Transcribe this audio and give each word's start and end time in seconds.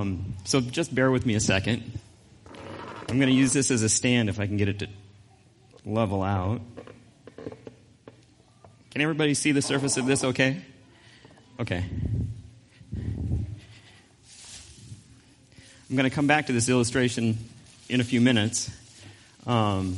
Um, 0.00 0.36
so 0.44 0.60
just 0.60 0.94
bear 0.94 1.10
with 1.10 1.26
me 1.26 1.34
a 1.34 1.40
second. 1.40 1.98
I'm 3.08 3.18
going 3.18 3.28
to 3.30 3.34
use 3.34 3.52
this 3.52 3.72
as 3.72 3.82
a 3.82 3.88
stand 3.88 4.28
if 4.28 4.38
I 4.38 4.46
can 4.46 4.56
get 4.56 4.68
it 4.68 4.78
to 4.78 4.88
level 5.84 6.22
out. 6.22 6.60
Can 8.92 9.02
everybody 9.02 9.34
see 9.34 9.50
the 9.50 9.60
surface 9.60 9.96
of 9.96 10.06
this 10.06 10.22
okay? 10.22 10.62
Okay. 11.58 11.84
I'm 12.94 13.46
going 15.90 16.08
to 16.08 16.14
come 16.14 16.28
back 16.28 16.46
to 16.46 16.52
this 16.52 16.68
illustration 16.68 17.36
in 17.88 18.00
a 18.00 18.04
few 18.04 18.20
minutes. 18.20 18.70
Um, 19.48 19.96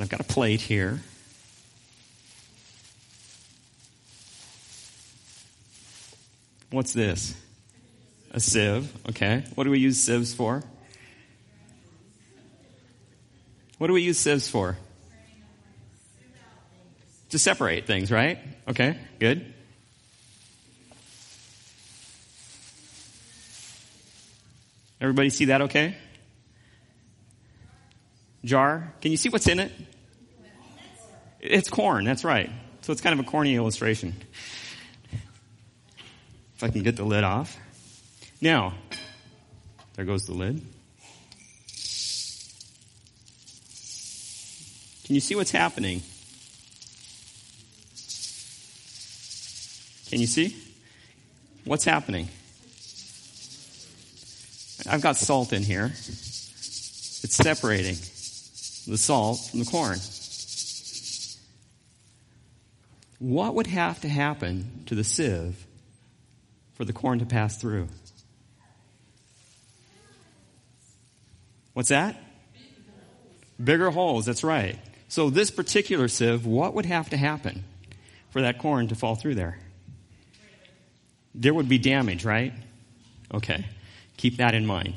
I've 0.00 0.08
got 0.08 0.18
a 0.18 0.24
plate 0.24 0.62
here. 0.62 0.98
What's 6.70 6.92
this? 6.92 7.34
A 8.32 8.40
sieve, 8.40 8.92
okay. 9.08 9.44
What 9.54 9.64
do 9.64 9.70
we 9.70 9.78
use 9.78 9.98
sieves 9.98 10.34
for? 10.34 10.62
What 13.78 13.86
do 13.86 13.94
we 13.94 14.02
use 14.02 14.18
sieves 14.18 14.48
for? 14.48 14.76
To 17.30 17.38
separate 17.38 17.86
things, 17.86 18.10
right? 18.10 18.38
Okay, 18.68 18.98
good. 19.18 19.54
Everybody 25.00 25.30
see 25.30 25.46
that 25.46 25.62
okay? 25.62 25.94
Jar, 28.44 28.92
can 29.00 29.10
you 29.10 29.16
see 29.16 29.28
what's 29.28 29.46
in 29.46 29.60
it? 29.60 29.72
It's 31.40 31.70
corn, 31.70 32.04
that's 32.04 32.24
right. 32.24 32.50
So 32.82 32.92
it's 32.92 33.00
kind 33.00 33.18
of 33.18 33.26
a 33.26 33.28
corny 33.28 33.54
illustration. 33.54 34.14
If 36.58 36.64
I 36.64 36.70
can 36.70 36.82
get 36.82 36.96
the 36.96 37.04
lid 37.04 37.22
off. 37.22 37.56
Now, 38.40 38.74
there 39.94 40.04
goes 40.04 40.26
the 40.26 40.32
lid. 40.32 40.60
Can 45.04 45.14
you 45.14 45.20
see 45.20 45.36
what's 45.36 45.52
happening? 45.52 46.02
Can 50.10 50.18
you 50.18 50.26
see? 50.26 50.56
What's 51.64 51.84
happening? 51.84 52.28
I've 54.90 55.00
got 55.00 55.14
salt 55.14 55.52
in 55.52 55.62
here. 55.62 55.84
It's 55.86 57.36
separating 57.36 57.94
the 58.88 58.98
salt 58.98 59.38
from 59.48 59.60
the 59.60 59.66
corn. 59.66 59.98
What 63.20 63.54
would 63.54 63.68
have 63.68 64.00
to 64.00 64.08
happen 64.08 64.82
to 64.86 64.96
the 64.96 65.04
sieve 65.04 65.64
for 66.78 66.84
the 66.84 66.92
corn 66.92 67.18
to 67.18 67.26
pass 67.26 67.58
through? 67.58 67.88
What's 71.74 71.88
that? 71.90 72.16
Bigger 73.62 73.90
holes, 73.90 74.24
that's 74.24 74.44
right. 74.44 74.78
So 75.08 75.28
this 75.28 75.50
particular 75.50 76.06
sieve, 76.06 76.46
what 76.46 76.74
would 76.74 76.86
have 76.86 77.10
to 77.10 77.16
happen 77.16 77.64
for 78.30 78.42
that 78.42 78.58
corn 78.58 78.88
to 78.88 78.94
fall 78.94 79.16
through 79.16 79.34
there? 79.34 79.58
There 81.34 81.52
would 81.52 81.68
be 81.68 81.78
damage, 81.78 82.24
right? 82.24 82.52
Okay. 83.34 83.66
Keep 84.16 84.36
that 84.36 84.54
in 84.54 84.64
mind. 84.64 84.94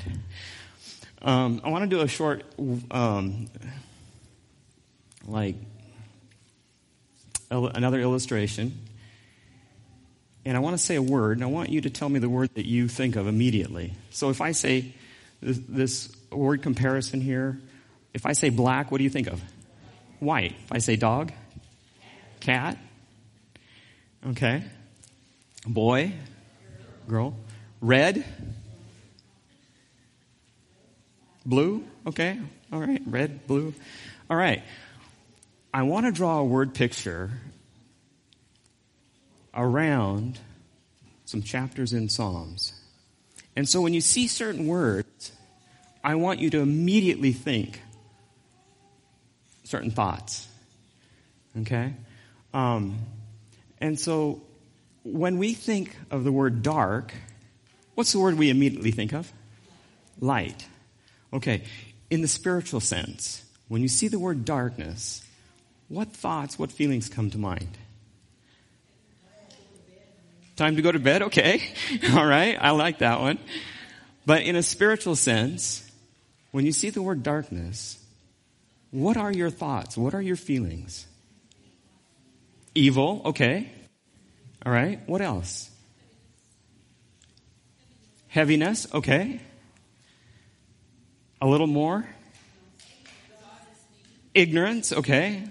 Um, 1.20 1.60
I 1.64 1.70
want 1.70 1.82
to 1.82 1.96
do 1.96 2.02
a 2.02 2.08
short, 2.08 2.44
um, 2.90 3.48
like, 5.26 5.56
another 7.50 8.00
illustration. 8.00 8.78
And 10.44 10.56
I 10.56 10.60
want 10.60 10.76
to 10.76 10.82
say 10.82 10.96
a 10.96 11.02
word, 11.02 11.36
and 11.36 11.44
I 11.44 11.46
want 11.46 11.68
you 11.68 11.82
to 11.82 11.90
tell 11.90 12.08
me 12.08 12.18
the 12.18 12.28
word 12.28 12.54
that 12.54 12.66
you 12.66 12.88
think 12.88 13.16
of 13.16 13.28
immediately. 13.28 13.94
So 14.10 14.30
if 14.30 14.40
I 14.40 14.52
say 14.52 14.92
this, 15.40 15.58
this 15.68 16.16
word 16.30 16.62
comparison 16.62 17.20
here, 17.20 17.60
if 18.12 18.26
I 18.26 18.32
say 18.32 18.50
black, 18.50 18.90
what 18.90 18.98
do 18.98 19.04
you 19.04 19.10
think 19.10 19.28
of? 19.28 19.40
White. 20.18 20.54
If 20.64 20.72
I 20.72 20.78
say 20.78 20.96
dog, 20.96 21.32
cat, 22.40 22.76
okay. 24.30 24.64
Boy, 25.64 26.12
girl, 27.08 27.36
red, 27.80 28.24
blue, 31.46 31.84
okay. 32.06 32.38
All 32.72 32.80
right, 32.80 33.02
red, 33.06 33.46
blue. 33.46 33.74
All 34.28 34.36
right. 34.36 34.62
I 35.74 35.84
want 35.84 36.06
to 36.06 36.12
draw 36.12 36.38
a 36.38 36.44
word 36.44 36.74
picture 36.74 37.30
around 39.54 40.38
some 41.24 41.42
chapters 41.42 41.92
in 41.92 42.08
Psalms. 42.08 42.72
And 43.56 43.68
so 43.68 43.80
when 43.80 43.94
you 43.94 44.00
see 44.00 44.28
certain 44.28 44.66
words, 44.66 45.32
I 46.02 46.14
want 46.14 46.40
you 46.40 46.50
to 46.50 46.60
immediately 46.60 47.32
think 47.32 47.80
certain 49.64 49.90
thoughts. 49.90 50.48
Okay? 51.60 51.94
Um, 52.54 52.98
and 53.80 53.98
so 53.98 54.42
when 55.04 55.38
we 55.38 55.54
think 55.54 55.96
of 56.10 56.24
the 56.24 56.32
word 56.32 56.62
dark, 56.62 57.12
what's 57.94 58.12
the 58.12 58.18
word 58.18 58.38
we 58.38 58.50
immediately 58.50 58.90
think 58.90 59.12
of? 59.12 59.30
Light. 60.20 60.66
Okay. 61.32 61.62
In 62.10 62.20
the 62.20 62.28
spiritual 62.28 62.80
sense, 62.80 63.44
when 63.68 63.82
you 63.82 63.88
see 63.88 64.08
the 64.08 64.18
word 64.18 64.44
darkness, 64.44 65.26
what 65.88 66.12
thoughts, 66.12 66.58
what 66.58 66.70
feelings 66.70 67.08
come 67.08 67.30
to 67.30 67.38
mind? 67.38 67.78
Time 70.56 70.76
to 70.76 70.82
go 70.82 70.92
to 70.92 70.98
bed? 70.98 71.22
Okay. 71.22 71.62
All 72.14 72.26
right. 72.26 72.56
I 72.60 72.70
like 72.70 72.98
that 72.98 73.20
one. 73.20 73.38
But 74.26 74.42
in 74.42 74.56
a 74.56 74.62
spiritual 74.62 75.16
sense, 75.16 75.90
when 76.50 76.66
you 76.66 76.72
see 76.72 76.90
the 76.90 77.02
word 77.02 77.22
darkness, 77.22 77.98
what 78.90 79.16
are 79.16 79.32
your 79.32 79.50
thoughts? 79.50 79.96
What 79.96 80.14
are 80.14 80.20
your 80.22 80.36
feelings? 80.36 81.06
Evil. 82.74 83.22
Okay. 83.26 83.70
All 84.64 84.72
right. 84.72 85.00
What 85.06 85.22
else? 85.22 85.70
Heaviness. 88.28 88.86
Okay. 88.94 89.40
A 91.40 91.46
little 91.46 91.66
more. 91.66 92.06
Ignorance. 94.34 94.92
Okay. 94.92 95.42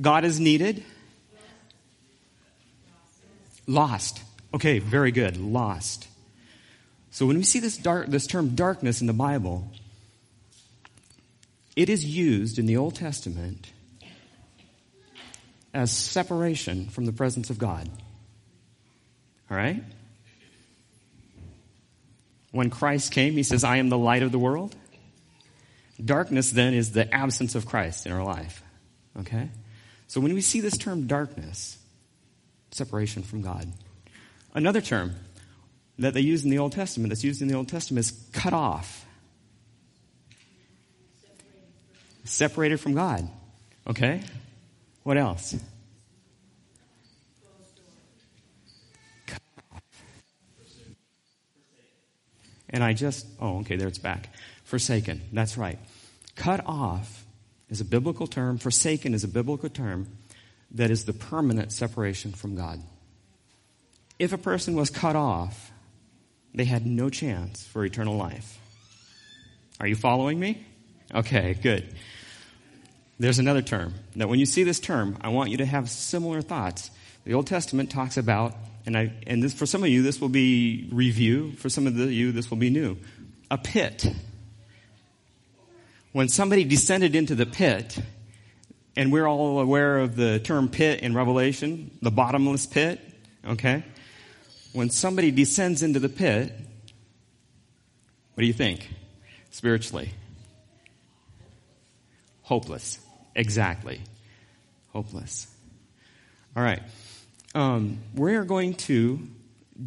God 0.00 0.24
is 0.24 0.38
needed. 0.38 0.84
Lost. 3.66 4.22
Okay, 4.54 4.78
very 4.78 5.12
good. 5.12 5.36
Lost. 5.36 6.08
So 7.10 7.26
when 7.26 7.36
we 7.36 7.44
see 7.44 7.60
this 7.60 7.76
dark, 7.76 8.08
this 8.08 8.26
term 8.26 8.54
darkness 8.54 9.00
in 9.00 9.06
the 9.06 9.12
Bible, 9.12 9.70
it 11.74 11.88
is 11.88 12.04
used 12.04 12.58
in 12.58 12.66
the 12.66 12.76
Old 12.76 12.94
Testament 12.94 13.70
as 15.74 15.90
separation 15.90 16.88
from 16.88 17.04
the 17.04 17.12
presence 17.12 17.50
of 17.50 17.58
God. 17.58 17.88
All 19.50 19.56
right? 19.56 19.82
When 22.50 22.70
Christ 22.70 23.12
came, 23.12 23.34
he 23.34 23.42
says, 23.42 23.64
I 23.64 23.76
am 23.76 23.90
the 23.90 23.98
light 23.98 24.22
of 24.22 24.32
the 24.32 24.38
world. 24.38 24.74
Darkness 26.02 26.50
then 26.50 26.72
is 26.72 26.92
the 26.92 27.12
absence 27.14 27.54
of 27.54 27.66
Christ 27.66 28.06
in 28.06 28.12
our 28.12 28.24
life. 28.24 28.62
Okay? 29.20 29.50
So 30.08 30.20
when 30.20 30.32
we 30.34 30.40
see 30.40 30.60
this 30.60 30.78
term 30.78 31.06
darkness, 31.06 31.78
separation 32.70 33.22
from 33.22 33.42
God. 33.42 33.70
Another 34.56 34.80
term 34.80 35.14
that 35.98 36.14
they 36.14 36.22
use 36.22 36.42
in 36.42 36.48
the 36.48 36.58
Old 36.58 36.72
Testament, 36.72 37.10
that's 37.10 37.22
used 37.22 37.42
in 37.42 37.48
the 37.48 37.54
Old 37.54 37.68
Testament, 37.68 38.06
is 38.06 38.28
cut 38.32 38.54
off. 38.54 39.04
Separated 42.24 42.80
from 42.80 42.94
God. 42.94 43.28
Okay? 43.86 44.22
What 45.02 45.18
else? 45.18 45.54
And 52.70 52.82
I 52.82 52.94
just, 52.94 53.26
oh, 53.38 53.58
okay, 53.58 53.76
there 53.76 53.88
it's 53.88 53.98
back. 53.98 54.30
Forsaken. 54.64 55.20
That's 55.34 55.58
right. 55.58 55.78
Cut 56.34 56.62
off 56.64 57.26
is 57.68 57.82
a 57.82 57.84
biblical 57.84 58.26
term. 58.26 58.56
Forsaken 58.56 59.12
is 59.12 59.22
a 59.22 59.28
biblical 59.28 59.68
term 59.68 60.08
that 60.70 60.90
is 60.90 61.04
the 61.04 61.12
permanent 61.12 61.72
separation 61.72 62.32
from 62.32 62.56
God. 62.56 62.80
If 64.18 64.32
a 64.32 64.38
person 64.38 64.74
was 64.74 64.90
cut 64.90 65.16
off, 65.16 65.72
they 66.54 66.64
had 66.64 66.86
no 66.86 67.10
chance 67.10 67.64
for 67.64 67.84
eternal 67.84 68.16
life. 68.16 68.58
Are 69.78 69.86
you 69.86 69.96
following 69.96 70.40
me? 70.40 70.64
Okay, 71.14 71.54
good. 71.54 71.94
There's 73.18 73.38
another 73.38 73.62
term. 73.62 73.94
Now, 74.14 74.26
when 74.26 74.38
you 74.38 74.46
see 74.46 74.62
this 74.62 74.80
term, 74.80 75.18
I 75.20 75.28
want 75.28 75.50
you 75.50 75.58
to 75.58 75.66
have 75.66 75.88
similar 75.90 76.42
thoughts. 76.42 76.90
The 77.24 77.34
Old 77.34 77.46
Testament 77.46 77.90
talks 77.90 78.16
about, 78.16 78.54
and 78.86 78.96
I, 78.96 79.12
and 79.26 79.42
this, 79.42 79.52
for 79.52 79.66
some 79.66 79.82
of 79.82 79.88
you, 79.88 80.02
this 80.02 80.20
will 80.20 80.28
be 80.28 80.88
review. 80.92 81.52
For 81.52 81.68
some 81.68 81.86
of 81.86 81.94
the, 81.94 82.12
you, 82.12 82.32
this 82.32 82.50
will 82.50 82.58
be 82.58 82.70
new. 82.70 82.96
A 83.50 83.58
pit 83.58 84.06
when 86.16 86.30
somebody 86.30 86.64
descended 86.64 87.14
into 87.14 87.34
the 87.34 87.44
pit, 87.44 87.98
and 88.96 89.12
we're 89.12 89.26
all 89.26 89.60
aware 89.60 89.98
of 89.98 90.16
the 90.16 90.38
term 90.38 90.66
pit 90.66 91.00
in 91.00 91.14
Revelation, 91.14 91.90
the 92.00 92.10
bottomless 92.10 92.64
pit, 92.64 92.98
okay? 93.46 93.84
When 94.76 94.90
somebody 94.90 95.30
descends 95.30 95.82
into 95.82 95.98
the 95.98 96.08
pit, 96.10 96.52
what 98.34 98.42
do 98.42 98.46
you 98.46 98.52
think? 98.52 98.86
Spiritually. 99.50 100.10
Hopeless. 102.42 102.98
Exactly. 103.34 104.02
Hopeless. 104.92 105.46
All 106.54 106.62
right. 106.62 106.82
Um, 107.54 108.00
we're 108.14 108.44
going 108.44 108.74
to 108.74 109.26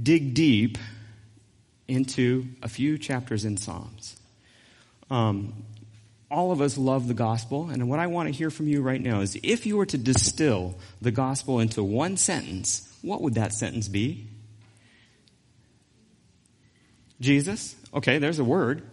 dig 0.02 0.34
deep 0.34 0.80
into 1.88 2.48
a 2.64 2.68
few 2.68 2.98
chapters 2.98 3.46
in 3.46 3.58
Psalms. 3.58 4.20
Um, 5.12 5.54
all 6.32 6.52
of 6.52 6.62
us 6.62 6.80
love 6.80 7.08
the 7.08 7.14
gospel, 7.14 7.70
and 7.70 7.88
what 7.88 8.00
I 8.00 8.08
want 8.08 8.28
to 8.28 8.34
hear 8.34 8.50
from 8.50 8.68
you 8.68 8.82
right 8.82 9.02
now 9.02 9.22
is 9.22 9.38
if 9.44 9.68
you 9.68 9.78
were 9.78 9.86
to 9.86 10.00
distill 10.00 10.80
the 11.00 11.12
gospel 11.12 11.60
into 11.60 11.84
one 11.84 12.18
sentence, 12.18 12.92
what 13.04 13.22
would 13.22 13.36
that 13.36 13.54
sentence 13.54 13.88
be? 13.88 14.30
Jesus? 17.20 17.76
Okay, 17.94 18.18
there's 18.18 18.40
a 18.40 18.44
word. 18.44 18.84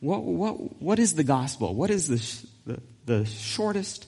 What, 0.00 0.22
what, 0.22 0.80
what 0.80 0.98
is 0.98 1.14
the 1.14 1.24
gospel? 1.24 1.74
What 1.74 1.90
is 1.90 2.08
the, 2.08 2.72
the, 2.72 2.82
the 3.06 3.24
shortest 3.26 4.06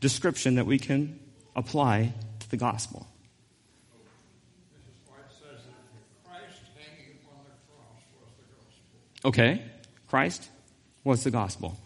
description 0.00 0.56
that 0.56 0.66
we 0.66 0.78
can 0.78 1.18
apply 1.54 2.12
to 2.40 2.50
the 2.50 2.56
gospel? 2.56 3.06
Okay, 9.24 9.62
Christ 10.08 10.48
was 11.04 11.22
the 11.22 11.30
gospel. 11.30 11.78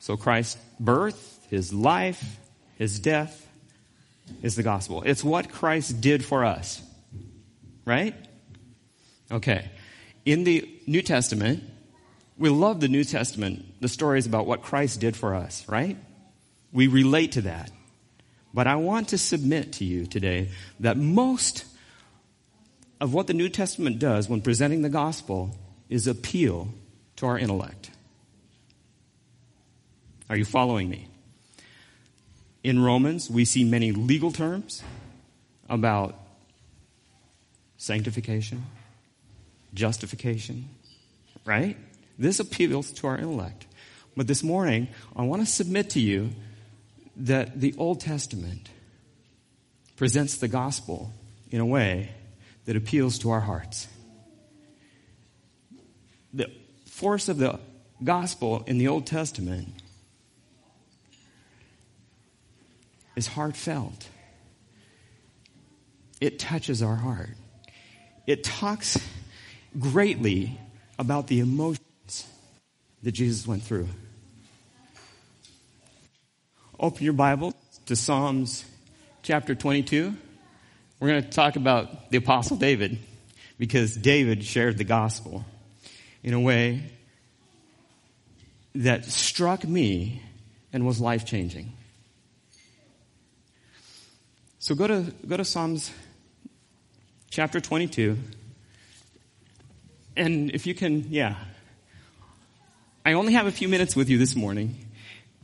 So 0.00 0.16
Christ's 0.16 0.58
birth, 0.78 1.46
his 1.48 1.72
life, 1.72 2.38
his 2.76 3.00
death 3.00 3.46
is 4.42 4.54
the 4.54 4.62
gospel. 4.62 5.02
It's 5.02 5.24
what 5.24 5.50
Christ 5.50 6.00
did 6.00 6.24
for 6.24 6.44
us. 6.44 6.82
Right? 7.86 8.14
Okay. 9.30 9.70
In 10.24 10.44
the 10.44 10.68
New 10.86 11.02
Testament, 11.02 11.62
we 12.36 12.48
love 12.48 12.80
the 12.80 12.88
New 12.88 13.04
Testament, 13.04 13.80
the 13.80 13.88
stories 13.88 14.26
about 14.26 14.46
what 14.46 14.62
Christ 14.62 15.00
did 15.00 15.16
for 15.16 15.34
us, 15.34 15.68
right? 15.68 15.96
We 16.72 16.86
relate 16.86 17.32
to 17.32 17.42
that. 17.42 17.70
But 18.54 18.66
I 18.66 18.76
want 18.76 19.08
to 19.08 19.18
submit 19.18 19.74
to 19.74 19.84
you 19.84 20.06
today 20.06 20.50
that 20.80 20.96
most 20.96 21.64
of 23.00 23.14
what 23.14 23.26
the 23.26 23.34
New 23.34 23.48
Testament 23.48 23.98
does 23.98 24.28
when 24.28 24.40
presenting 24.40 24.82
the 24.82 24.88
gospel 24.88 25.56
is 25.88 26.06
appeal 26.06 26.68
to 27.16 27.26
our 27.26 27.38
intellect. 27.38 27.90
Are 30.30 30.36
you 30.36 30.44
following 30.44 30.88
me? 30.88 31.08
In 32.62 32.82
Romans, 32.82 33.30
we 33.30 33.44
see 33.44 33.64
many 33.64 33.92
legal 33.92 34.32
terms 34.32 34.82
about 35.68 36.14
sanctification, 37.76 38.64
justification, 39.74 40.68
right? 41.44 41.76
This 42.18 42.40
appeals 42.40 42.92
to 42.92 43.06
our 43.06 43.16
intellect. 43.16 43.66
But 44.16 44.26
this 44.26 44.42
morning, 44.42 44.88
I 45.14 45.22
want 45.22 45.42
to 45.42 45.46
submit 45.46 45.90
to 45.90 46.00
you 46.00 46.30
that 47.16 47.60
the 47.60 47.74
Old 47.78 48.00
Testament 48.00 48.68
presents 49.96 50.38
the 50.38 50.48
gospel 50.48 51.12
in 51.50 51.60
a 51.60 51.66
way 51.66 52.10
that 52.64 52.76
appeals 52.76 53.18
to 53.20 53.30
our 53.30 53.40
hearts. 53.40 53.88
The 56.32 56.50
force 56.86 57.28
of 57.28 57.38
the 57.38 57.58
gospel 58.02 58.64
in 58.66 58.78
the 58.78 58.88
Old 58.88 59.06
Testament 59.06 59.68
is 63.16 63.26
heartfelt. 63.26 64.08
It 66.20 66.38
touches 66.38 66.82
our 66.82 66.96
heart. 66.96 67.30
It 68.26 68.44
talks 68.44 68.98
greatly 69.78 70.58
about 70.98 71.26
the 71.26 71.40
emotions 71.40 72.26
that 73.02 73.12
Jesus 73.12 73.46
went 73.46 73.62
through. 73.62 73.88
Open 76.78 77.04
your 77.04 77.12
Bible 77.12 77.54
to 77.86 77.96
Psalms 77.96 78.64
chapter 79.22 79.54
22. 79.54 80.14
We're 81.00 81.08
going 81.08 81.22
to 81.22 81.28
talk 81.28 81.56
about 81.56 82.10
the 82.10 82.18
Apostle 82.18 82.56
David 82.56 82.98
because 83.58 83.96
David 83.96 84.44
shared 84.44 84.78
the 84.78 84.84
gospel 84.84 85.44
in 86.22 86.34
a 86.34 86.40
way 86.40 86.82
that 88.74 89.04
struck 89.04 89.64
me 89.64 90.22
and 90.72 90.86
was 90.86 91.00
life 91.00 91.24
changing. 91.24 91.72
So 94.58 94.74
go 94.74 94.86
to, 94.86 95.12
go 95.26 95.36
to 95.36 95.44
Psalms 95.44 95.90
chapter 97.30 97.60
22. 97.60 98.18
And 100.18 100.50
if 100.50 100.66
you 100.66 100.74
can, 100.74 101.06
yeah. 101.10 101.36
I 103.06 103.12
only 103.12 103.34
have 103.34 103.46
a 103.46 103.52
few 103.52 103.68
minutes 103.68 103.94
with 103.94 104.10
you 104.10 104.18
this 104.18 104.34
morning, 104.34 104.74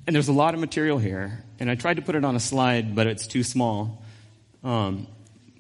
and 0.05 0.17
there's 0.17 0.26
a 0.26 0.32
lot 0.32 0.53
of 0.53 0.59
material 0.59 0.99
here, 0.99 1.44
and 1.61 1.71
I 1.71 1.76
tried 1.76 1.94
to 1.94 2.03
put 2.03 2.17
it 2.17 2.25
on 2.25 2.35
a 2.35 2.41
slide, 2.41 2.97
but 2.97 3.06
it's 3.06 3.29
too 3.29 3.44
small. 3.44 4.03
Um, 4.65 5.06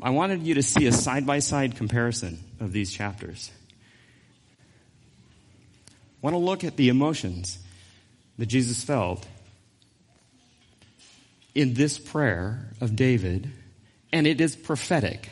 I 0.02 0.10
wanted 0.10 0.42
you 0.42 0.54
to 0.54 0.64
see 0.64 0.86
a 0.86 0.92
side 0.92 1.26
by 1.26 1.38
side 1.38 1.76
comparison 1.76 2.40
of 2.58 2.72
these 2.72 2.92
chapters. 2.92 3.52
I 5.88 5.92
want 6.20 6.34
to 6.34 6.38
look 6.38 6.64
at 6.64 6.76
the 6.76 6.88
emotions 6.88 7.56
that 8.38 8.46
Jesus 8.46 8.82
felt 8.82 9.24
in 11.54 11.74
this 11.74 11.98
prayer 11.98 12.68
of 12.80 12.96
David, 12.96 13.48
and 14.12 14.26
it 14.26 14.40
is 14.40 14.56
prophetic. 14.56 15.28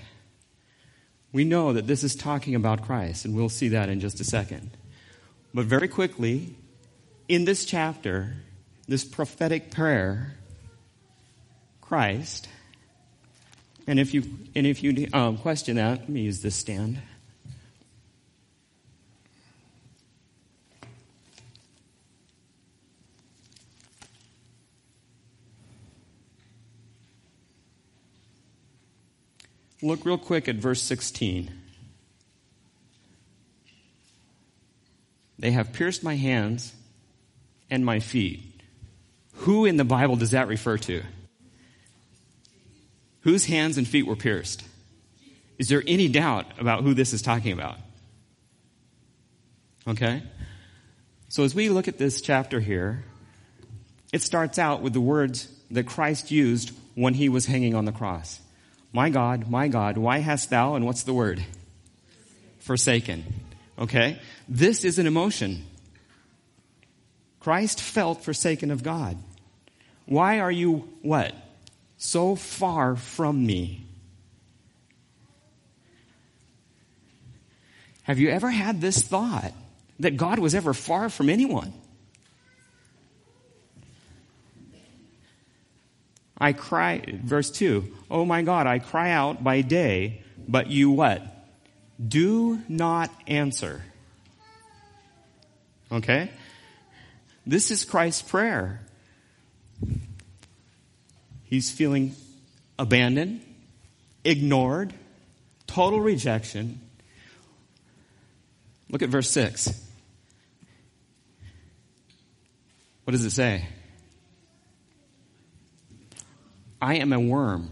We 1.32 1.44
know 1.44 1.73
that 1.73 1.87
this 1.87 2.05
is 2.05 2.14
talking 2.14 2.55
about 2.55 2.82
Christ, 2.82 3.25
and 3.25 3.34
we'll 3.34 3.49
see 3.49 3.69
that 3.69 3.88
in 3.88 4.00
just 4.00 4.20
a 4.20 4.25
second. 4.25 4.70
But 5.55 5.64
very 5.64 5.88
quickly, 5.88 6.55
in 7.29 7.44
this 7.44 7.64
chapter, 7.64 8.37
this 8.87 9.05
prophetic 9.05 9.70
prayer, 9.70 10.34
Christ, 11.81 12.49
and 13.87 13.99
if 13.99 14.14
you 14.14 14.23
and 14.55 14.67
if 14.67 14.82
you 14.82 15.08
um, 15.12 15.38
question 15.38 15.76
that, 15.76 16.00
let 16.00 16.08
me 16.08 16.20
use 16.23 16.40
this 16.40 16.55
stand. 16.55 17.00
Look 29.82 30.05
real 30.05 30.19
quick 30.19 30.49
at 30.49 30.56
verse 30.56 30.81
16. 30.81 31.50
They 35.38 35.50
have 35.50 35.73
pierced 35.73 36.04
my 36.04 36.14
hands 36.14 36.73
and 37.68 37.85
my 37.85 37.99
feet. 37.99 38.61
Who 39.38 39.64
in 39.64 39.76
the 39.76 39.85
Bible 39.85 40.14
does 40.14 40.30
that 40.30 40.47
refer 40.47 40.78
to? 40.78 41.02
Whose 43.23 43.47
hands 43.47 43.76
and 43.76 43.87
feet 43.87 44.06
were 44.06 44.14
pierced? 44.14 44.62
Is 45.59 45.68
there 45.68 45.83
any 45.87 46.09
doubt 46.09 46.47
about 46.61 46.83
who 46.83 46.95
this 46.95 47.12
is 47.12 47.23
talking 47.23 47.52
about? 47.52 47.76
Okay? 49.88 50.23
So 51.28 51.42
as 51.42 51.54
we 51.54 51.71
look 51.71 51.88
at 51.88 51.99
this 51.99 52.21
chapter 52.21 52.61
here, 52.61 53.04
it 54.12 54.23
starts 54.23 54.59
out 54.59 54.83
with 54.83 54.92
the 54.92 55.00
words 55.00 55.49
that 55.71 55.87
Christ 55.87 56.30
used 56.30 56.73
when 56.95 57.14
he 57.14 57.28
was 57.28 57.47
hanging 57.47 57.75
on 57.75 57.85
the 57.85 57.92
cross. 57.92 58.41
My 58.92 59.08
God, 59.08 59.49
my 59.50 59.68
God, 59.68 59.96
why 59.96 60.18
hast 60.18 60.50
thou, 60.50 60.75
and 60.75 60.84
what's 60.84 61.04
the 61.04 61.14
word? 61.14 61.42
Forsaken. 62.61 63.25
Okay? 63.78 64.20
This 64.49 64.84
is 64.84 64.99
an 64.99 65.06
emotion. 65.06 65.64
Christ 67.40 67.80
felt 67.80 68.22
forsaken 68.22 68.70
of 68.70 68.82
God. 68.82 69.16
Why 70.06 70.40
are 70.40 70.52
you 70.52 70.88
what? 71.00 71.34
So 71.96 72.37
far 72.37 72.96
from 72.96 73.44
me. 73.44 73.87
Have 78.02 78.18
you 78.18 78.30
ever 78.30 78.50
had 78.50 78.80
this 78.80 79.00
thought 79.02 79.52
that 80.00 80.16
God 80.16 80.38
was 80.38 80.54
ever 80.54 80.75
far 80.75 81.08
from 81.08 81.30
anyone? 81.30 81.72
I 86.42 86.52
cry, 86.52 87.04
verse 87.22 87.52
2, 87.52 87.84
Oh 88.11 88.25
my 88.25 88.42
God, 88.42 88.66
I 88.66 88.80
cry 88.80 89.12
out 89.12 89.44
by 89.44 89.61
day, 89.61 90.22
but 90.49 90.66
you 90.66 90.90
what? 90.90 91.22
Do 92.04 92.61
not 92.68 93.12
answer. 93.28 93.84
Okay? 95.92 96.32
This 97.46 97.70
is 97.70 97.84
Christ's 97.84 98.22
prayer. 98.22 98.80
He's 101.44 101.70
feeling 101.70 102.16
abandoned, 102.76 103.42
ignored, 104.25 104.92
total 105.68 106.00
rejection. 106.00 106.80
Look 108.90 109.02
at 109.02 109.11
verse 109.11 109.30
6. 109.30 109.80
What 113.04 113.12
does 113.12 113.25
it 113.25 113.30
say? 113.30 113.64
I 116.82 116.96
am 116.96 117.12
a 117.12 117.20
worm. 117.20 117.70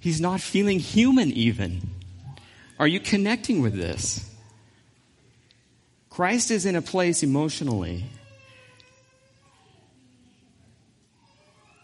He's 0.00 0.18
not 0.18 0.40
feeling 0.40 0.78
human 0.78 1.30
even. 1.30 1.90
Are 2.80 2.88
you 2.88 2.98
connecting 2.98 3.60
with 3.60 3.74
this? 3.74 4.28
Christ 6.08 6.50
is 6.50 6.64
in 6.64 6.74
a 6.74 6.82
place 6.82 7.22
emotionally 7.22 8.04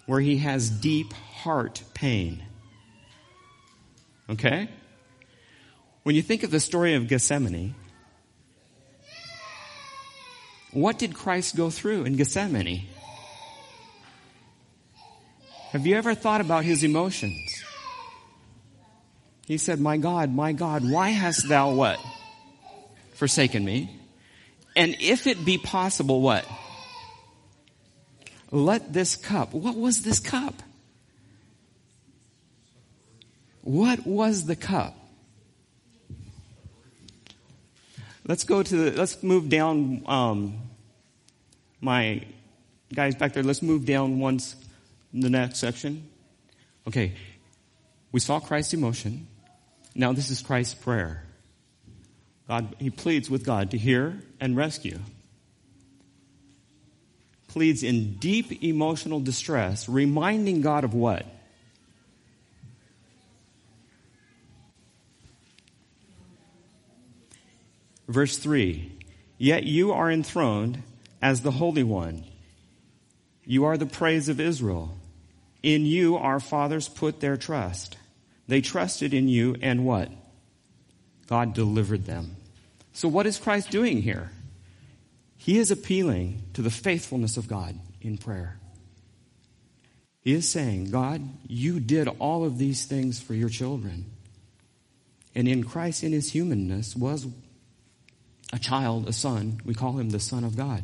where 0.06 0.20
he 0.20 0.38
has 0.38 0.70
deep 0.70 1.12
heart 1.12 1.82
pain. 1.92 2.42
Okay? 4.30 4.68
When 6.04 6.14
you 6.14 6.22
think 6.22 6.42
of 6.42 6.50
the 6.50 6.60
story 6.60 6.94
of 6.94 7.06
Gethsemane, 7.06 7.74
what 10.72 10.98
did 10.98 11.14
Christ 11.14 11.54
go 11.54 11.68
through 11.68 12.04
in 12.04 12.16
Gethsemane? 12.16 12.86
Have 15.78 15.86
you 15.86 15.94
ever 15.94 16.16
thought 16.16 16.40
about 16.40 16.64
his 16.64 16.82
emotions? 16.82 17.62
He 19.46 19.58
said, 19.58 19.78
My 19.78 19.96
God, 19.96 20.34
my 20.34 20.50
God, 20.50 20.82
why 20.82 21.10
hast 21.10 21.48
thou 21.48 21.70
what? 21.70 22.00
Forsaken 23.14 23.64
me. 23.64 23.88
And 24.74 24.96
if 24.98 25.28
it 25.28 25.44
be 25.44 25.56
possible, 25.56 26.20
what? 26.20 26.44
Let 28.50 28.92
this 28.92 29.14
cup. 29.14 29.54
What 29.54 29.76
was 29.76 30.02
this 30.02 30.18
cup? 30.18 30.64
What 33.62 34.04
was 34.04 34.46
the 34.46 34.56
cup? 34.56 34.96
Let's 38.26 38.42
go 38.42 38.64
to 38.64 38.76
the, 38.76 38.98
let's 38.98 39.22
move 39.22 39.48
down, 39.48 40.02
um, 40.06 40.58
my 41.80 42.24
guys 42.92 43.14
back 43.14 43.32
there, 43.32 43.44
let's 43.44 43.62
move 43.62 43.86
down 43.86 44.18
once 44.18 44.56
the 45.12 45.30
next 45.30 45.58
section. 45.58 46.08
Okay. 46.86 47.14
We 48.12 48.20
saw 48.20 48.40
Christ's 48.40 48.74
emotion. 48.74 49.26
Now 49.94 50.12
this 50.12 50.30
is 50.30 50.40
Christ's 50.42 50.74
prayer. 50.74 51.24
God, 52.46 52.74
he 52.78 52.90
pleads 52.90 53.28
with 53.28 53.44
God 53.44 53.72
to 53.72 53.78
hear 53.78 54.22
and 54.40 54.56
rescue. 54.56 54.98
Pleads 57.48 57.82
in 57.82 58.14
deep 58.14 58.62
emotional 58.62 59.20
distress, 59.20 59.88
reminding 59.88 60.62
God 60.62 60.84
of 60.84 60.94
what? 60.94 61.26
Verse 68.08 68.38
3 68.38 68.92
Yet 69.36 69.64
you 69.64 69.92
are 69.92 70.10
enthroned 70.10 70.82
as 71.22 71.42
the 71.42 71.52
Holy 71.52 71.84
One. 71.84 72.24
You 73.44 73.64
are 73.64 73.76
the 73.76 73.86
praise 73.86 74.28
of 74.28 74.40
Israel. 74.40 74.97
In 75.68 75.84
you 75.84 76.16
our 76.16 76.40
fathers 76.40 76.88
put 76.88 77.20
their 77.20 77.36
trust. 77.36 77.98
They 78.46 78.62
trusted 78.62 79.12
in 79.12 79.28
you 79.28 79.54
and 79.60 79.84
what? 79.84 80.10
God 81.26 81.52
delivered 81.52 82.06
them. 82.06 82.36
So 82.94 83.06
what 83.06 83.26
is 83.26 83.36
Christ 83.36 83.70
doing 83.70 84.00
here? 84.00 84.30
He 85.36 85.58
is 85.58 85.70
appealing 85.70 86.42
to 86.54 86.62
the 86.62 86.70
faithfulness 86.70 87.36
of 87.36 87.48
God 87.48 87.78
in 88.00 88.16
prayer. 88.16 88.58
He 90.22 90.32
is 90.32 90.48
saying, 90.48 90.90
God, 90.90 91.20
you 91.46 91.80
did 91.80 92.08
all 92.18 92.46
of 92.46 92.56
these 92.56 92.86
things 92.86 93.20
for 93.20 93.34
your 93.34 93.50
children. 93.50 94.06
And 95.34 95.46
in 95.46 95.64
Christ, 95.64 96.02
in 96.02 96.12
his 96.12 96.32
humanness, 96.32 96.96
was 96.96 97.26
a 98.54 98.58
child, 98.58 99.06
a 99.06 99.12
son. 99.12 99.60
We 99.66 99.74
call 99.74 99.98
him 99.98 100.08
the 100.08 100.18
Son 100.18 100.44
of 100.44 100.56
God. 100.56 100.82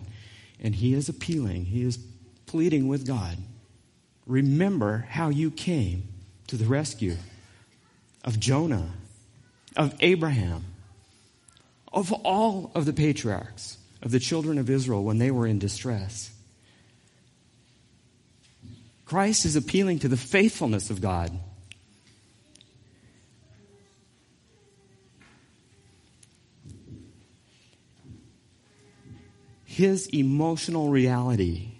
And 0.60 0.74
he 0.74 0.92
is 0.92 1.08
appealing, 1.08 1.64
he 1.64 1.84
is 1.84 1.96
pleading 2.44 2.86
with 2.86 3.06
God. 3.06 3.38
Remember 4.26 5.06
how 5.08 5.28
you 5.28 5.50
came 5.50 6.08
to 6.46 6.56
the 6.56 6.64
rescue 6.64 7.16
of 8.24 8.40
Jonah, 8.40 8.92
of 9.76 9.94
Abraham, 10.00 10.64
of 11.92 12.12
all 12.12 12.70
of 12.74 12.86
the 12.86 12.92
patriarchs, 12.92 13.78
of 14.02 14.10
the 14.10 14.20
children 14.20 14.58
of 14.58 14.70
Israel 14.70 15.04
when 15.04 15.18
they 15.18 15.30
were 15.30 15.46
in 15.46 15.58
distress. 15.58 16.30
Christ 19.04 19.44
is 19.44 19.56
appealing 19.56 20.00
to 20.00 20.08
the 20.08 20.16
faithfulness 20.16 20.90
of 20.90 21.00
God. 21.00 21.30
his 29.74 30.06
emotional 30.14 30.88
reality. 30.88 31.73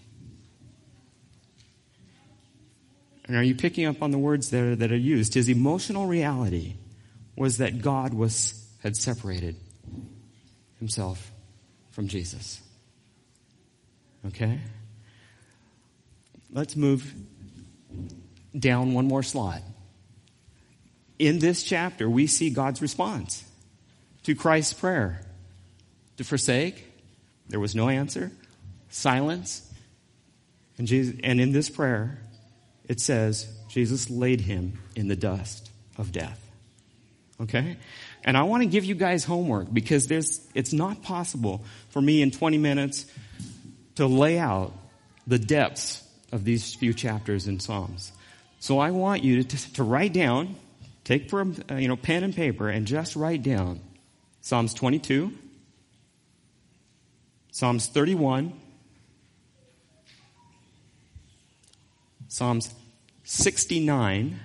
And 3.26 3.37
are 3.37 3.43
you 3.43 3.54
picking 3.54 3.87
up 3.87 4.02
on 4.02 4.11
the 4.11 4.19
words 4.19 4.50
there 4.50 4.76
that 4.76 4.93
are 4.93 4.97
used? 4.97 5.35
His 5.35 5.49
emotional 5.49 6.07
reality 6.07 6.75
was 7.37 7.59
that 7.59 7.81
God 7.81 8.12
was, 8.12 8.66
had 8.83 8.97
separated 8.97 9.57
himself 10.78 11.33
from 11.93 12.09
Jesus. 12.09 12.61
Okay? 14.26 14.61
Let's 16.52 16.76
move 16.76 17.12
down 18.57 18.95
one 18.95 19.07
more 19.07 19.23
slide. 19.23 19.62
In 21.19 21.38
this 21.38 21.62
chapter, 21.62 22.09
we 22.09 22.26
see 22.26 22.50
God's 22.50 22.83
response 22.83 23.45
to 24.25 24.35
Christ's 24.35 24.75
prayer 24.75 25.21
to 26.16 26.25
forsake, 26.25 26.85
there 27.49 27.61
was 27.61 27.75
no 27.75 27.88
answer, 27.88 28.31
silence. 28.88 29.71
And, 30.78 30.87
Jesus, 30.87 31.16
and 31.23 31.40
in 31.40 31.52
this 31.52 31.71
prayer, 31.71 32.19
it 32.88 33.00
says, 33.00 33.47
Jesus 33.69 34.11
laid 34.11 34.41
him 34.41 34.79
in 34.95 35.09
the 35.09 35.17
dust 35.17 35.71
of 35.97 36.12
death. 36.12 36.41
Okay? 37.41 37.76
And 38.25 38.37
I 38.37 38.45
want 38.45 38.62
to 38.62 38.69
give 38.69 38.85
you 38.85 38.95
guys 38.95 39.25
homework 39.25 39.73
because 39.73 40.07
there's, 40.07 40.41
it's 40.55 40.73
not 40.73 41.03
possible 41.03 41.64
for 41.91 42.00
me 42.00 42.23
in 42.23 42.31
20 42.31 42.59
minutes 42.59 43.07
to 43.97 44.07
lay 44.07 44.38
out 44.38 44.73
the 45.26 45.38
depths 45.38 46.03
of 46.33 46.45
these 46.45 46.75
few 46.75 46.95
chapters 46.95 47.47
in 47.47 47.61
Psalms. 47.61 48.12
So 48.61 48.79
I 48.79 48.91
want 48.91 49.23
you 49.23 49.43
to, 49.43 49.73
to 49.75 49.83
write 49.83 50.12
down, 50.12 50.57
take 51.05 51.29
for, 51.29 51.43
uh, 51.43 51.75
you 51.75 51.88
know, 51.88 51.97
pen 51.97 52.25
and 52.25 52.35
paper 52.35 52.69
and 52.69 52.87
just 52.87 53.17
write 53.17 53.43
down 53.43 53.81
Psalms 54.41 54.75
22, 54.75 55.33
Psalms 57.53 57.87
31, 57.87 58.53
Psalms 62.35 62.75
69, 63.23 64.41